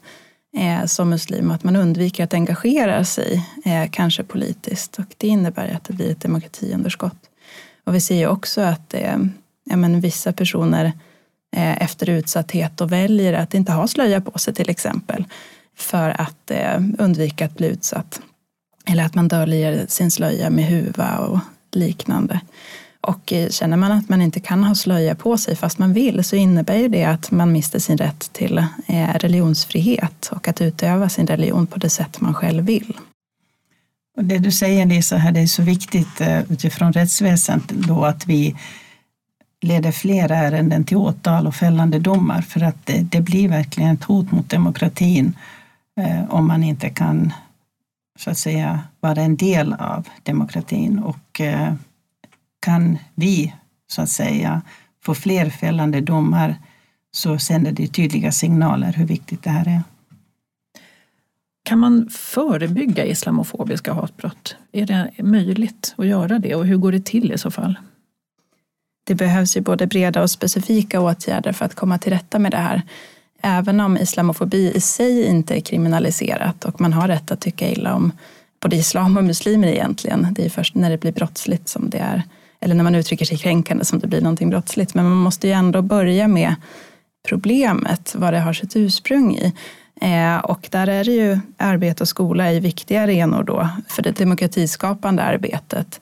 Eh, 0.57 0.85
som 0.85 1.11
muslim 1.11 1.49
och 1.49 1.55
att 1.55 1.65
man 1.65 1.77
undviker 1.77 2.25
att 2.25 2.35
engagera 2.35 3.05
sig, 3.05 3.49
eh, 3.65 3.91
kanske 3.91 4.23
politiskt. 4.23 4.99
Och 4.99 5.15
det 5.17 5.29
innebär 5.29 5.69
att 5.69 5.85
det 5.85 5.93
blir 5.93 6.11
ett 6.11 6.21
demokratiunderskott. 6.21 7.19
Och 7.85 7.95
vi 7.95 8.01
ser 8.01 8.17
ju 8.17 8.27
också 8.27 8.61
att 8.61 8.95
eh, 8.95 9.17
ja, 9.65 9.77
men 9.77 10.01
vissa 10.01 10.33
personer 10.33 10.93
Eh, 11.57 11.83
efter 11.83 12.09
utsatthet 12.09 12.81
och 12.81 12.93
väljer 12.93 13.33
att 13.33 13.55
inte 13.55 13.73
ha 13.73 13.87
slöja 13.87 14.21
på 14.21 14.39
sig 14.39 14.55
till 14.55 14.71
exempel 14.71 15.25
för 15.77 16.21
att 16.21 16.51
eh, 16.51 16.81
undvika 16.99 17.45
att 17.45 17.57
bli 17.57 17.67
utsatt. 17.67 18.21
Eller 18.87 19.05
att 19.05 19.15
man 19.15 19.29
döljer 19.29 19.87
sin 19.89 20.11
slöja 20.11 20.51
med 20.51 20.65
huva 20.65 21.19
och 21.19 21.39
liknande. 21.73 22.41
Och 23.01 23.33
eh, 23.33 23.49
känner 23.49 23.77
man 23.77 23.93
att 23.93 24.09
man 24.09 24.23
inte 24.23 24.41
kan 24.41 24.65
ha 24.65 24.75
slöja 24.75 25.15
på 25.15 25.39
sig 25.39 25.57
fast 25.57 25.79
man 25.79 25.93
vill 25.93 26.25
så 26.25 26.37
innebär 26.37 26.77
ju 26.77 26.89
det 26.89 27.05
att 27.05 27.31
man 27.31 27.53
mister 27.53 27.79
sin 27.79 27.99
rätt 27.99 28.33
till 28.33 28.59
eh, 28.87 29.15
religionsfrihet 29.15 30.29
och 30.33 30.49
att 30.49 30.61
utöva 30.61 31.09
sin 31.09 31.27
religion 31.27 31.67
på 31.67 31.79
det 31.79 31.91
sätt 31.91 32.21
man 32.21 32.35
själv 32.35 32.65
vill. 32.65 32.97
Och 34.17 34.25
det 34.25 34.39
du 34.39 34.51
säger 34.51 34.87
Lisa, 34.87 35.17
här, 35.17 35.33
det 35.33 35.41
är 35.41 35.47
så 35.47 35.63
viktigt 35.63 36.21
eh, 36.21 36.53
utifrån 36.53 36.93
rättsväsendet 36.93 37.69
då 37.69 38.05
att 38.05 38.27
vi 38.27 38.57
leder 39.61 39.93
fler 39.93 40.31
ärenden 40.31 40.85
till 40.85 40.97
åtal 40.97 41.47
och 41.47 41.55
fällande 41.55 41.99
domar 41.99 42.43
för 42.43 42.63
att 42.63 42.87
det, 42.87 43.03
det 43.03 43.21
blir 43.21 43.49
verkligen 43.49 43.95
ett 43.95 44.05
hot 44.05 44.33
mot 44.33 44.51
demokratin 44.51 45.37
eh, 46.01 46.31
om 46.31 46.47
man 46.47 46.63
inte 46.63 46.91
kan 46.91 47.33
så 48.19 48.31
att 48.31 48.39
säga 48.39 48.81
vara 49.01 49.21
en 49.21 49.37
del 49.37 49.73
av 49.73 50.09
demokratin 50.23 50.99
och 50.99 51.41
eh, 51.41 51.75
kan 52.61 52.99
vi 53.15 53.55
så 53.87 54.03
att 54.03 54.09
säga 54.09 54.63
få 55.03 55.15
fler 55.15 55.51
fällande 55.51 56.01
domar 56.01 56.57
så 57.11 57.39
sänder 57.39 57.73
det 57.73 57.87
tydliga 57.87 58.33
signaler 58.33 58.93
hur 58.93 59.07
viktigt 59.07 59.43
det 59.43 59.51
här 59.51 59.69
är. 59.69 59.83
Kan 61.63 61.79
man 61.79 62.09
förebygga 62.11 63.05
islamofobiska 63.05 63.93
hatbrott? 63.93 64.57
Är 64.73 64.87
det 64.87 65.11
möjligt 65.19 65.95
att 65.99 66.07
göra 66.07 66.39
det 66.39 66.55
och 66.55 66.67
hur 66.67 66.77
går 66.77 66.93
det 66.93 67.05
till 67.05 67.33
i 67.33 67.39
så 67.39 67.51
fall? 67.51 67.77
det 69.07 69.15
behövs 69.15 69.57
ju 69.57 69.61
både 69.61 69.87
breda 69.87 70.23
och 70.23 70.31
specifika 70.31 71.01
åtgärder 71.01 71.53
för 71.53 71.65
att 71.65 71.75
komma 71.75 71.99
till 71.99 72.13
rätta 72.13 72.39
med 72.39 72.53
det 72.53 72.57
här. 72.57 72.83
Även 73.43 73.81
om 73.81 73.97
islamofobi 73.97 74.73
i 74.75 74.81
sig 74.81 75.25
inte 75.25 75.57
är 75.57 75.61
kriminaliserat 75.61 76.65
och 76.65 76.81
man 76.81 76.93
har 76.93 77.09
rätt 77.09 77.31
att 77.31 77.41
tycka 77.41 77.71
illa 77.71 77.95
om 77.95 78.13
både 78.61 78.77
islam 78.77 79.17
och 79.17 79.25
muslimer 79.25 79.69
egentligen. 79.69 80.29
Det 80.31 80.45
är 80.45 80.51
först 80.51 80.75
när 80.75 80.91
det 80.91 81.01
blir 81.01 81.13
brottsligt 81.13 81.69
som 81.69 81.91
det 81.91 81.99
är, 81.99 82.23
eller 82.61 82.75
när 82.75 82.85
man 82.85 82.95
uttrycker 82.95 83.25
sig 83.25 83.39
kränkande 83.39 83.85
som 83.85 83.99
det 83.99 84.07
blir 84.07 84.21
någonting 84.21 84.51
brottsligt. 84.51 84.95
Men 84.95 85.09
man 85.09 85.19
måste 85.19 85.47
ju 85.47 85.53
ändå 85.53 85.83
börja 85.83 86.29
med 86.29 86.55
problemet, 87.29 88.15
vad 88.19 88.33
det 88.33 88.41
har 88.41 88.53
sitt 88.53 88.77
ursprung 88.77 89.37
i. 89.37 89.53
Eh, 90.01 90.37
och 90.37 90.69
där 90.71 90.87
är 90.87 91.05
det 91.05 91.13
ju 91.13 91.39
arbete 91.57 92.03
och 92.03 92.09
skola 92.09 92.53
i 92.53 92.61
viktiga 92.61 93.03
arenor 93.03 93.43
då 93.43 93.69
för 93.89 94.03
det 94.03 94.19
demokratiskapande 94.19 95.23
arbetet. 95.23 96.01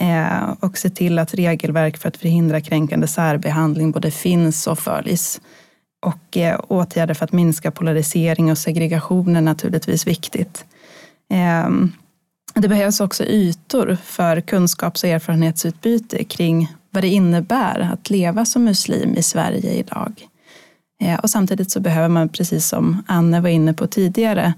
Eh, 0.00 0.54
och 0.60 0.78
se 0.78 0.90
till 0.90 1.18
att 1.18 1.34
regelverk 1.34 1.96
för 1.96 2.08
att 2.08 2.16
förhindra 2.16 2.60
kränkande 2.60 3.06
särbehandling 3.06 3.90
både 3.90 4.10
finns 4.10 4.66
och 4.66 4.78
följs. 4.78 5.40
Och 6.06 6.36
eh, 6.36 6.60
åtgärder 6.68 7.14
för 7.14 7.24
att 7.24 7.32
minska 7.32 7.70
polarisering 7.70 8.50
och 8.50 8.58
segregation 8.58 9.36
är 9.36 9.40
naturligtvis 9.40 10.06
viktigt. 10.06 10.64
Ehm, 11.30 11.92
det 12.60 12.68
behövs 12.68 13.00
också 13.00 13.24
ytor 13.24 13.96
för 14.04 14.40
kunskaps 14.40 15.04
och 15.04 15.10
erfarenhetsutbyte 15.10 16.24
kring 16.24 16.72
vad 16.90 17.02
det 17.02 17.08
innebär 17.08 17.80
att 17.92 18.10
leva 18.10 18.44
som 18.44 18.64
muslim 18.64 19.14
i 19.14 19.22
Sverige 19.22 19.72
idag. 19.72 20.28
Eh, 21.00 21.18
och 21.18 21.30
samtidigt 21.30 21.70
så 21.70 21.80
behöver 21.80 22.08
man, 22.08 22.28
precis 22.28 22.68
som 22.68 23.02
Anne 23.06 23.40
var 23.40 23.48
inne 23.48 23.74
på 23.74 23.86
tidigare, 23.86 24.54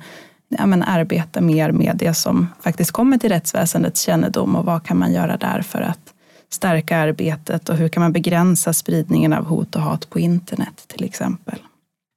ja, 0.49 0.67
men 0.67 0.83
arbeta 0.83 1.41
mer 1.41 1.73
med 1.73 1.97
det 1.97 2.15
som 2.15 2.47
faktiskt 2.61 2.91
kommer 2.91 3.19
till 3.19 3.31
rättsväsendets 3.31 4.01
kännedom 4.01 4.57
och 4.57 4.65
vad 4.65 4.85
kan 4.85 4.99
man 4.99 5.13
göra 5.13 5.37
där 5.37 5.63
för 5.63 5.81
att 5.81 6.15
stärka 6.51 6.97
arbetet 6.97 7.69
och 7.69 7.77
hur 7.77 7.89
kan 7.89 8.01
man 8.01 8.13
begränsa 8.13 8.73
spridningen 8.73 9.33
av 9.33 9.45
hot 9.45 9.77
och 9.77 9.83
hat 9.83 10.11
på 10.11 10.19
internet 10.19 10.85
till 10.87 11.05
exempel. 11.05 11.59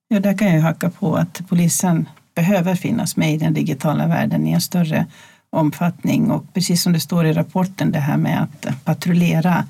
Ja, 0.08 0.20
där 0.20 0.38
kan 0.38 0.54
jag 0.54 0.62
haka 0.62 0.90
på 0.90 1.16
att 1.16 1.42
polisen 1.50 2.10
behöver 2.36 2.76
finnas 2.76 3.18
med 3.18 3.34
i 3.34 3.38
den 3.38 3.54
digitala 3.54 4.08
världen 4.08 4.48
i 4.48 4.52
en 4.52 4.62
större 4.62 5.06
omfattning 5.52 6.32
och 6.32 6.54
precis 6.54 6.84
som 6.84 6.94
det 6.94 7.00
står 7.00 7.26
i 7.26 7.34
rapporten 7.34 7.92
det 7.92 8.00
här 8.00 8.18
med 8.18 8.44
att 8.44 8.86
patrullera 8.86 9.66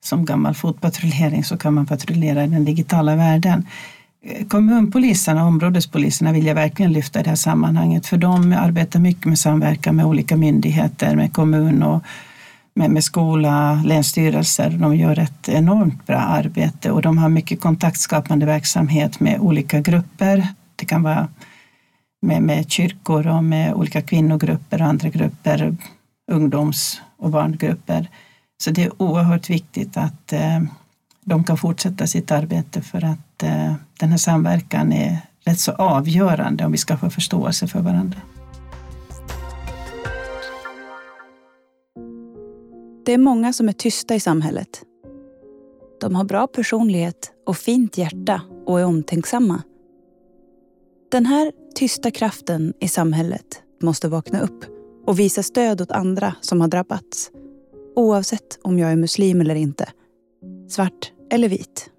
som 0.00 0.24
gammal 0.24 0.54
fotpatrullering 0.54 1.44
så 1.44 1.56
kan 1.56 1.74
man 1.74 1.86
patrullera 1.86 2.44
i 2.44 2.46
den 2.46 2.64
digitala 2.64 3.16
världen. 3.16 3.66
Kommunpoliserna 4.48 5.42
och 5.42 5.48
områdespoliserna 5.48 6.32
vill 6.32 6.46
jag 6.46 6.54
verkligen 6.54 6.92
lyfta 6.92 7.20
i 7.20 7.22
det 7.22 7.28
här 7.28 7.36
sammanhanget 7.36 8.06
för 8.06 8.16
de 8.16 8.52
arbetar 8.52 9.00
mycket 9.00 9.24
med 9.24 9.38
samverkan 9.38 9.96
med 9.96 10.06
olika 10.06 10.36
myndigheter, 10.36 11.16
med 11.16 11.32
kommun 11.32 11.82
och 11.82 12.02
med, 12.74 12.90
med 12.90 13.04
skola, 13.04 13.82
länsstyrelser. 13.84 14.70
De 14.70 14.96
gör 14.96 15.18
ett 15.18 15.48
enormt 15.48 16.06
bra 16.06 16.18
arbete 16.18 16.90
och 16.90 17.02
de 17.02 17.18
har 17.18 17.28
mycket 17.28 17.60
kontaktskapande 17.60 18.46
verksamhet 18.46 19.20
med 19.20 19.40
olika 19.40 19.80
grupper. 19.80 20.48
Det 20.76 20.84
kan 20.84 21.02
vara 21.02 21.28
med, 22.20 22.42
med 22.42 22.70
kyrkor 22.70 23.26
och 23.26 23.44
med 23.44 23.74
olika 23.74 24.02
kvinnogrupper 24.02 24.82
och 24.82 24.88
andra 24.88 25.08
grupper, 25.08 25.76
ungdoms 26.30 27.00
och 27.16 27.30
barngrupper. 27.30 28.10
Så 28.62 28.70
det 28.70 28.84
är 28.84 29.02
oerhört 29.02 29.50
viktigt 29.50 29.96
att 29.96 30.32
eh, 30.32 30.60
de 31.24 31.44
kan 31.44 31.56
fortsätta 31.56 32.06
sitt 32.06 32.30
arbete 32.30 32.82
för 32.82 33.04
att 33.04 33.42
eh, 33.42 33.74
den 34.00 34.10
här 34.10 34.18
samverkan 34.18 34.92
är 34.92 35.18
rätt 35.44 35.60
så 35.60 35.72
avgörande 35.72 36.64
om 36.64 36.72
vi 36.72 36.78
ska 36.78 36.96
få 36.96 37.10
förståelse 37.10 37.66
för 37.66 37.80
varandra. 37.80 38.20
Det 43.04 43.12
är 43.12 43.18
många 43.18 43.52
som 43.52 43.68
är 43.68 43.72
tysta 43.72 44.14
i 44.14 44.20
samhället. 44.20 44.82
De 46.00 46.14
har 46.14 46.24
bra 46.24 46.46
personlighet 46.46 47.32
och 47.46 47.56
fint 47.56 47.98
hjärta 47.98 48.42
och 48.66 48.80
är 48.80 48.84
omtänksamma. 48.84 49.62
Den 51.10 51.26
här 51.26 51.52
tysta 51.78 52.10
kraften 52.10 52.74
i 52.80 52.88
samhället 52.88 53.62
måste 53.82 54.08
vakna 54.08 54.40
upp 54.40 54.64
och 55.06 55.18
visa 55.18 55.42
stöd 55.42 55.80
åt 55.80 55.90
andra 55.90 56.34
som 56.40 56.60
har 56.60 56.68
drabbats. 56.68 57.30
Oavsett 57.96 58.58
om 58.62 58.78
jag 58.78 58.92
är 58.92 58.96
muslim 58.96 59.40
eller 59.40 59.54
inte 59.54 59.88
svart 60.68 61.12
eller 61.30 61.48
vit. 61.48 61.90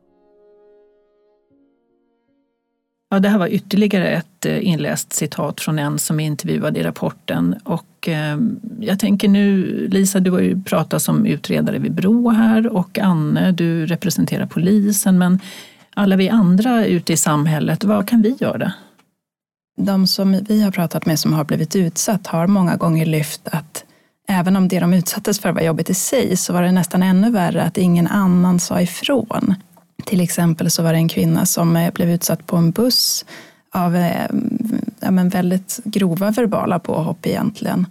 Ja, 3.09 3.19
det 3.19 3.29
här 3.29 3.39
var 3.39 3.47
ytterligare 3.47 4.09
ett 4.09 4.45
eh, 4.45 4.67
inläst 4.67 5.13
citat 5.13 5.61
från 5.61 5.79
en 5.79 5.99
som 5.99 6.19
är 6.19 6.25
intervjuad 6.25 6.77
i 6.77 6.83
rapporten. 6.83 7.55
Och, 7.63 8.09
eh, 8.09 8.37
jag 8.79 8.99
tänker 8.99 9.27
nu, 9.27 9.65
Lisa, 9.87 10.19
du 10.19 10.31
har 10.31 10.39
ju 10.39 10.63
pratat 10.63 11.01
som 11.01 11.25
utredare 11.25 11.79
vid 11.79 11.93
Brå 11.93 12.29
här 12.29 12.67
och 12.67 12.99
Anne, 12.99 13.51
du 13.51 13.85
representerar 13.85 14.45
polisen. 14.45 15.17
Men 15.17 15.39
alla 15.93 16.15
vi 16.15 16.29
andra 16.29 16.85
ute 16.85 17.13
i 17.13 17.17
samhället, 17.17 17.83
vad 17.83 18.07
kan 18.07 18.21
vi 18.21 18.35
göra? 18.39 18.73
De 19.81 20.07
som 20.07 20.39
vi 20.47 20.61
har 20.61 20.71
pratat 20.71 21.05
med 21.05 21.19
som 21.19 21.33
har 21.33 21.43
blivit 21.43 21.75
utsatt 21.75 22.27
har 22.27 22.47
många 22.47 22.75
gånger 22.75 23.05
lyft 23.05 23.47
att 23.51 23.83
även 24.27 24.55
om 24.55 24.67
det 24.67 24.79
de 24.79 24.93
utsattes 24.93 25.39
för 25.39 25.51
var 25.51 25.61
jobbigt 25.61 25.89
i 25.89 25.93
sig 25.93 26.37
så 26.37 26.53
var 26.53 26.61
det 26.61 26.71
nästan 26.71 27.03
ännu 27.03 27.31
värre 27.31 27.63
att 27.63 27.77
ingen 27.77 28.07
annan 28.07 28.59
sa 28.59 28.81
ifrån. 28.81 29.55
Till 30.05 30.21
exempel 30.21 30.71
så 30.71 30.83
var 30.83 30.93
det 30.93 30.99
en 30.99 31.09
kvinna 31.09 31.45
som 31.45 31.75
eh, 31.75 31.93
blev 31.93 32.09
utsatt 32.09 32.45
på 32.45 32.57
en 32.57 32.71
buss 32.71 33.25
av 33.73 33.95
eh, 33.95 34.27
ja, 34.99 35.11
men 35.11 35.29
väldigt 35.29 35.79
grova 35.83 36.31
verbala 36.31 36.79
påhopp 36.79 37.25
egentligen. 37.25 37.85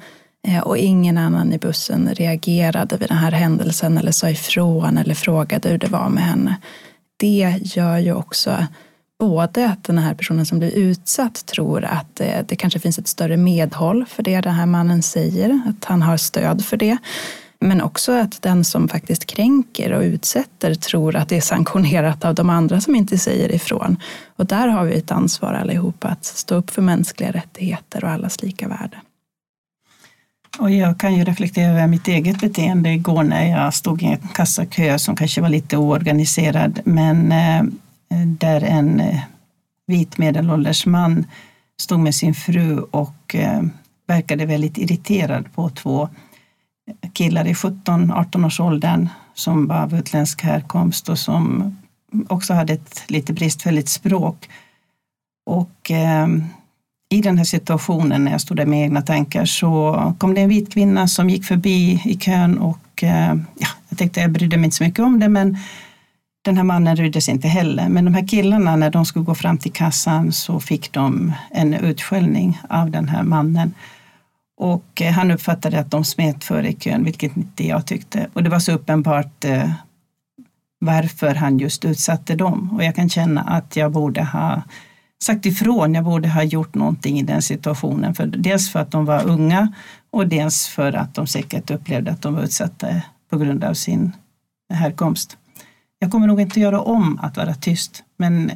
Eh, 0.48 0.60
och 0.60 0.78
ingen 0.78 1.18
annan 1.18 1.52
i 1.52 1.58
bussen 1.58 2.08
reagerade 2.14 2.96
vid 2.96 3.08
den 3.08 3.18
här 3.18 3.32
händelsen 3.32 3.98
eller 3.98 4.12
sa 4.12 4.30
ifrån 4.30 4.98
eller 4.98 5.14
frågade 5.14 5.68
hur 5.68 5.78
det 5.78 5.88
var 5.88 6.08
med 6.08 6.24
henne. 6.24 6.56
Det 7.16 7.60
gör 7.62 7.98
ju 7.98 8.12
också 8.12 8.66
både 9.18 9.66
att 9.70 9.84
den 9.84 9.98
här 9.98 10.14
personen 10.14 10.46
som 10.46 10.58
blir 10.58 10.70
utsatt 10.70 11.46
tror 11.46 11.84
att 11.84 12.20
eh, 12.20 12.38
det, 12.48 12.56
kanske 12.56 12.78
finns 12.78 12.98
ett 12.98 13.08
större 13.08 13.36
medhåll 13.36 14.04
för 14.08 14.22
det 14.22 14.40
den 14.40 14.54
här 14.54 14.66
mannen 14.66 15.02
säger, 15.02 15.60
att 15.66 15.84
han 15.84 16.02
har 16.02 16.16
stöd 16.16 16.64
för 16.64 16.76
det. 16.76 16.98
Men 17.60 17.82
också 17.82 18.12
att 18.12 18.42
den 18.42 18.64
som 18.64 18.88
faktiskt 18.88 19.24
kränker 19.26 19.92
och 19.92 20.02
utsätter 20.02 20.74
tror 20.74 21.16
att 21.16 21.28
det 21.28 21.36
är 21.36 21.40
sanktionerat 21.40 22.24
av 22.24 22.34
de 22.34 22.50
andra 22.50 22.80
som 22.80 22.94
inte 22.94 23.18
säger 23.18 23.54
ifrån. 23.54 23.96
Och 24.36 24.46
där 24.46 24.68
har 24.68 24.84
vi 24.84 24.98
ett 24.98 25.10
ansvar 25.10 25.52
allihopa 25.52 26.08
att 26.08 26.24
stå 26.24 26.54
upp 26.54 26.70
för 26.70 26.82
mänskliga 26.82 27.32
rättigheter 27.32 28.04
och 28.04 28.10
allas 28.10 28.42
lika 28.42 28.68
värde. 28.68 28.96
Och 30.58 30.70
jag 30.70 31.00
kan 31.00 31.14
ju 31.14 31.24
reflektera 31.24 31.70
över 31.70 31.86
mitt 31.86 32.08
eget 32.08 32.40
beteende 32.40 32.90
igår 32.90 33.22
när 33.22 33.50
jag 33.50 33.74
stod 33.74 34.02
i 34.02 34.06
en 34.06 34.28
kassakö 34.34 34.98
som 34.98 35.16
kanske 35.16 35.40
var 35.40 35.48
lite 35.48 35.76
oorganiserad 35.76 36.80
men 36.84 37.32
eh, 37.32 37.62
Eh, 38.10 38.26
där 38.26 38.60
en 38.60 39.00
eh, 39.00 39.20
vit 39.86 40.18
medelålders 40.18 40.86
man 40.86 41.26
stod 41.80 42.00
med 42.00 42.14
sin 42.14 42.34
fru 42.34 42.78
och 42.78 43.34
eh, 43.34 43.62
verkade 44.06 44.46
väldigt 44.46 44.78
irriterad 44.78 45.54
på 45.54 45.70
två 45.70 46.08
killar 47.12 47.46
i 47.46 47.52
17-18 47.52 48.46
års 48.46 48.60
åldern 48.60 49.08
som 49.34 49.66
var 49.66 49.82
av 49.82 49.94
utländsk 49.94 50.42
härkomst 50.42 51.08
och 51.08 51.18
som 51.18 51.76
också 52.28 52.54
hade 52.54 52.72
ett 52.72 53.02
lite 53.08 53.32
bristfälligt 53.32 53.88
språk. 53.88 54.48
Och 55.46 55.90
eh, 55.90 56.28
i 57.10 57.20
den 57.20 57.38
här 57.38 57.44
situationen 57.44 58.24
när 58.24 58.32
jag 58.32 58.40
stod 58.40 58.56
där 58.56 58.66
med 58.66 58.82
egna 58.82 59.02
tankar 59.02 59.44
så 59.44 60.14
kom 60.18 60.34
det 60.34 60.40
en 60.40 60.48
vit 60.48 60.72
kvinna 60.72 61.08
som 61.08 61.30
gick 61.30 61.44
förbi 61.44 62.02
i 62.04 62.14
kön 62.14 62.58
och 62.58 63.02
eh, 63.02 63.34
ja, 63.58 63.68
jag 63.88 63.98
tänkte 63.98 64.20
jag 64.20 64.30
brydde 64.30 64.56
mig 64.56 64.64
inte 64.64 64.76
så 64.76 64.84
mycket 64.84 65.04
om 65.04 65.20
det 65.20 65.28
men 65.28 65.58
den 66.48 66.56
här 66.56 66.64
mannen 66.64 66.96
brydde 66.96 67.20
sig 67.20 67.34
inte 67.34 67.48
heller. 67.48 67.88
Men 67.88 68.04
de 68.04 68.14
här 68.14 68.26
killarna 68.26 68.76
när 68.76 68.90
de 68.90 69.04
skulle 69.04 69.24
gå 69.24 69.34
fram 69.34 69.58
till 69.58 69.72
kassan 69.72 70.32
så 70.32 70.60
fick 70.60 70.92
de 70.92 71.32
en 71.50 71.74
utskällning 71.74 72.60
av 72.68 72.90
den 72.90 73.08
här 73.08 73.22
mannen. 73.22 73.74
Och 74.56 75.02
eh, 75.02 75.12
han 75.12 75.30
uppfattade 75.30 75.80
att 75.80 75.90
de 75.90 76.04
smet 76.04 76.44
före 76.44 76.68
i 76.68 76.74
kön, 76.74 77.04
vilket 77.04 77.36
inte 77.36 77.66
jag 77.66 77.86
tyckte. 77.86 78.28
Och 78.32 78.42
det 78.42 78.50
var 78.50 78.58
så 78.58 78.72
uppenbart 78.72 79.44
eh, 79.44 79.70
varför 80.78 81.34
han 81.34 81.58
just 81.58 81.84
utsatte 81.84 82.34
dem. 82.34 82.70
Och 82.76 82.84
jag 82.84 82.94
kan 82.94 83.08
känna 83.08 83.40
att 83.40 83.76
jag 83.76 83.92
borde 83.92 84.22
ha 84.22 84.62
sagt 85.22 85.46
ifrån. 85.46 85.94
Jag 85.94 86.04
borde 86.04 86.28
ha 86.28 86.42
gjort 86.42 86.74
någonting 86.74 87.18
i 87.18 87.22
den 87.22 87.42
situationen. 87.42 88.14
För 88.14 88.26
dels 88.26 88.72
för 88.72 88.80
att 88.80 88.90
de 88.90 89.04
var 89.04 89.28
unga 89.28 89.72
och 90.10 90.28
dels 90.28 90.68
för 90.68 90.92
att 90.92 91.14
de 91.14 91.26
säkert 91.26 91.70
upplevde 91.70 92.10
att 92.10 92.22
de 92.22 92.34
var 92.34 92.42
utsatta 92.42 92.88
på 93.30 93.38
grund 93.38 93.64
av 93.64 93.74
sin 93.74 94.12
härkomst. 94.72 95.36
Jag 95.98 96.10
kommer 96.10 96.26
nog 96.26 96.40
inte 96.40 96.60
göra 96.60 96.80
om 96.80 97.18
att 97.22 97.36
vara 97.36 97.54
tyst, 97.54 98.04
men 98.16 98.50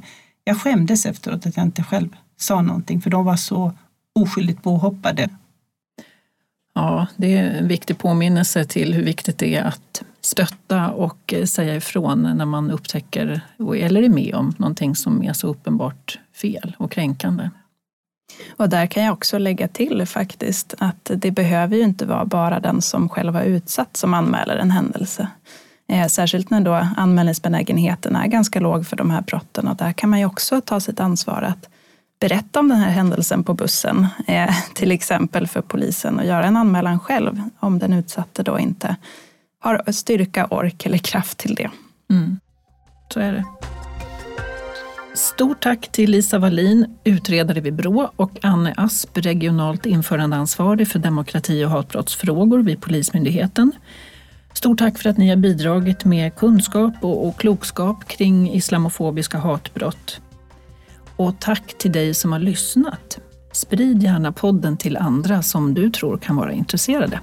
jag 0.44 0.60
skämdes 0.60 1.06
efteråt 1.06 1.46
att 1.46 1.56
jag 1.56 1.66
inte 1.66 1.82
själv 1.82 2.08
sa 2.36 2.62
någonting, 2.62 3.00
för 3.00 3.10
de 3.10 3.24
var 3.24 3.36
så 3.36 3.72
oskyldigt 4.14 4.62
påhoppade. 4.62 5.28
Ja, 6.74 7.06
det 7.16 7.36
är 7.36 7.44
en 7.44 7.68
viktig 7.68 7.98
påminnelse 7.98 8.64
till 8.64 8.94
hur 8.94 9.04
viktigt 9.04 9.38
det 9.38 9.54
är 9.54 9.64
att 9.64 10.02
stötta 10.20 10.90
och 10.90 11.34
säga 11.44 11.76
ifrån 11.76 12.22
när 12.22 12.44
man 12.44 12.70
upptäcker 12.70 13.40
eller 13.58 14.02
är 14.02 14.08
med 14.08 14.34
om 14.34 14.54
någonting 14.58 14.96
som 14.96 15.22
är 15.22 15.32
så 15.32 15.48
uppenbart 15.48 16.18
fel 16.32 16.76
och 16.78 16.90
kränkande. 16.90 17.50
Och 18.56 18.68
där 18.68 18.86
kan 18.86 19.02
jag 19.02 19.12
också 19.12 19.38
lägga 19.38 19.68
till 19.68 20.06
faktiskt 20.06 20.74
att 20.78 21.10
det 21.14 21.30
behöver 21.30 21.76
ju 21.76 21.82
inte 21.82 22.06
vara 22.06 22.24
bara 22.24 22.60
den 22.60 22.82
som 22.82 23.08
själv 23.08 23.34
har 23.34 23.42
utsatt 23.42 23.96
som 23.96 24.14
anmäler 24.14 24.56
en 24.56 24.70
händelse. 24.70 25.28
Eh, 25.88 26.06
särskilt 26.06 26.50
när 26.50 26.60
då 26.60 26.86
anmälningsbenägenheten 26.96 28.16
är 28.16 28.26
ganska 28.26 28.60
låg 28.60 28.86
för 28.86 28.96
de 28.96 29.10
här 29.10 29.20
brotten 29.20 29.68
och 29.68 29.76
där 29.76 29.92
kan 29.92 30.10
man 30.10 30.18
ju 30.18 30.26
också 30.26 30.60
ta 30.60 30.80
sitt 30.80 31.00
ansvar 31.00 31.42
att 31.42 31.68
berätta 32.20 32.60
om 32.60 32.68
den 32.68 32.78
här 32.78 32.90
händelsen 32.90 33.44
på 33.44 33.54
bussen, 33.54 34.06
eh, 34.26 34.54
till 34.74 34.92
exempel 34.92 35.46
för 35.46 35.62
polisen 35.62 36.18
och 36.18 36.26
göra 36.26 36.44
en 36.44 36.56
anmälan 36.56 37.00
själv 37.00 37.42
om 37.60 37.78
den 37.78 37.92
utsatte 37.92 38.42
då 38.42 38.58
inte 38.58 38.96
har 39.58 39.92
styrka, 39.92 40.46
ork 40.46 40.86
eller 40.86 40.98
kraft 40.98 41.38
till 41.38 41.54
det. 41.54 41.70
Mm. 42.10 42.40
Så 43.12 43.20
är 43.20 43.32
det. 43.32 43.44
Stort 45.14 45.62
tack 45.62 45.92
till 45.92 46.10
Lisa 46.10 46.38
Wallin, 46.38 46.96
utredare 47.04 47.60
vid 47.60 47.74
Brå 47.74 48.10
och 48.16 48.38
Anne 48.42 48.74
Asp, 48.76 49.18
regionalt 49.18 49.86
införandeansvarig 49.86 50.88
för 50.88 50.98
demokrati 50.98 51.64
och 51.64 51.70
hatbrottsfrågor 51.70 52.58
vid 52.58 52.80
Polismyndigheten. 52.80 53.72
Stort 54.62 54.78
tack 54.78 54.98
för 54.98 55.10
att 55.10 55.18
ni 55.18 55.28
har 55.28 55.36
bidragit 55.36 56.04
med 56.04 56.34
kunskap 56.34 56.94
och, 57.00 57.26
och 57.26 57.38
klokskap 57.38 58.04
kring 58.04 58.52
islamofobiska 58.52 59.38
hatbrott. 59.38 60.20
Och 61.16 61.40
tack 61.40 61.78
till 61.78 61.92
dig 61.92 62.14
som 62.14 62.32
har 62.32 62.38
lyssnat. 62.38 63.18
Sprid 63.52 64.02
gärna 64.02 64.32
podden 64.32 64.76
till 64.76 64.96
andra 64.96 65.42
som 65.42 65.74
du 65.74 65.90
tror 65.90 66.18
kan 66.18 66.36
vara 66.36 66.52
intresserade. 66.52 67.20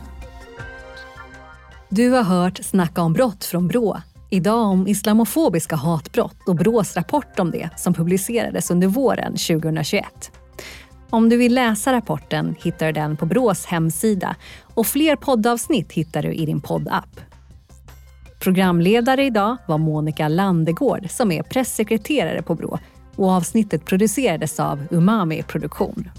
Du 1.90 2.10
har 2.10 2.24
hört 2.24 2.60
Snacka 2.64 3.02
om 3.02 3.14
brott 3.14 3.46
från 3.46 3.68
Brå. 3.68 4.02
Idag 4.30 4.66
om 4.66 4.88
islamofobiska 4.88 5.76
hatbrott 5.76 6.48
och 6.48 6.56
Brås 6.56 6.96
rapport 6.96 7.40
om 7.40 7.52
det 7.52 7.70
som 7.78 7.94
publicerades 7.94 8.72
under 8.72 8.88
våren 8.88 9.32
2021. 9.32 10.32
Om 11.10 11.30
du 11.30 11.38
vill 11.38 11.56
läsa 11.56 11.94
rapporten 11.94 12.56
hittar 12.64 12.86
du 12.86 12.92
den 12.92 13.18
på 13.18 13.26
Brås 13.26 13.66
hemsida 13.66 14.36
och 14.62 14.88
fler 14.88 15.16
poddavsnitt 15.16 15.92
hittar 15.92 16.24
du 16.24 16.34
i 16.34 16.46
din 16.46 16.62
poddapp. 16.62 17.29
Programledare 18.40 19.26
idag 19.26 19.58
var 19.68 19.78
Monica 19.78 20.28
Landegård 20.28 21.10
som 21.10 21.32
är 21.32 21.44
pressekreterare 21.44 22.42
på 22.42 22.56
Brå 22.56 22.80
och 23.16 23.30
avsnittet 23.30 23.86
producerades 23.86 24.60
av 24.60 24.88
Umami 24.92 25.44
Produktion. 25.44 26.10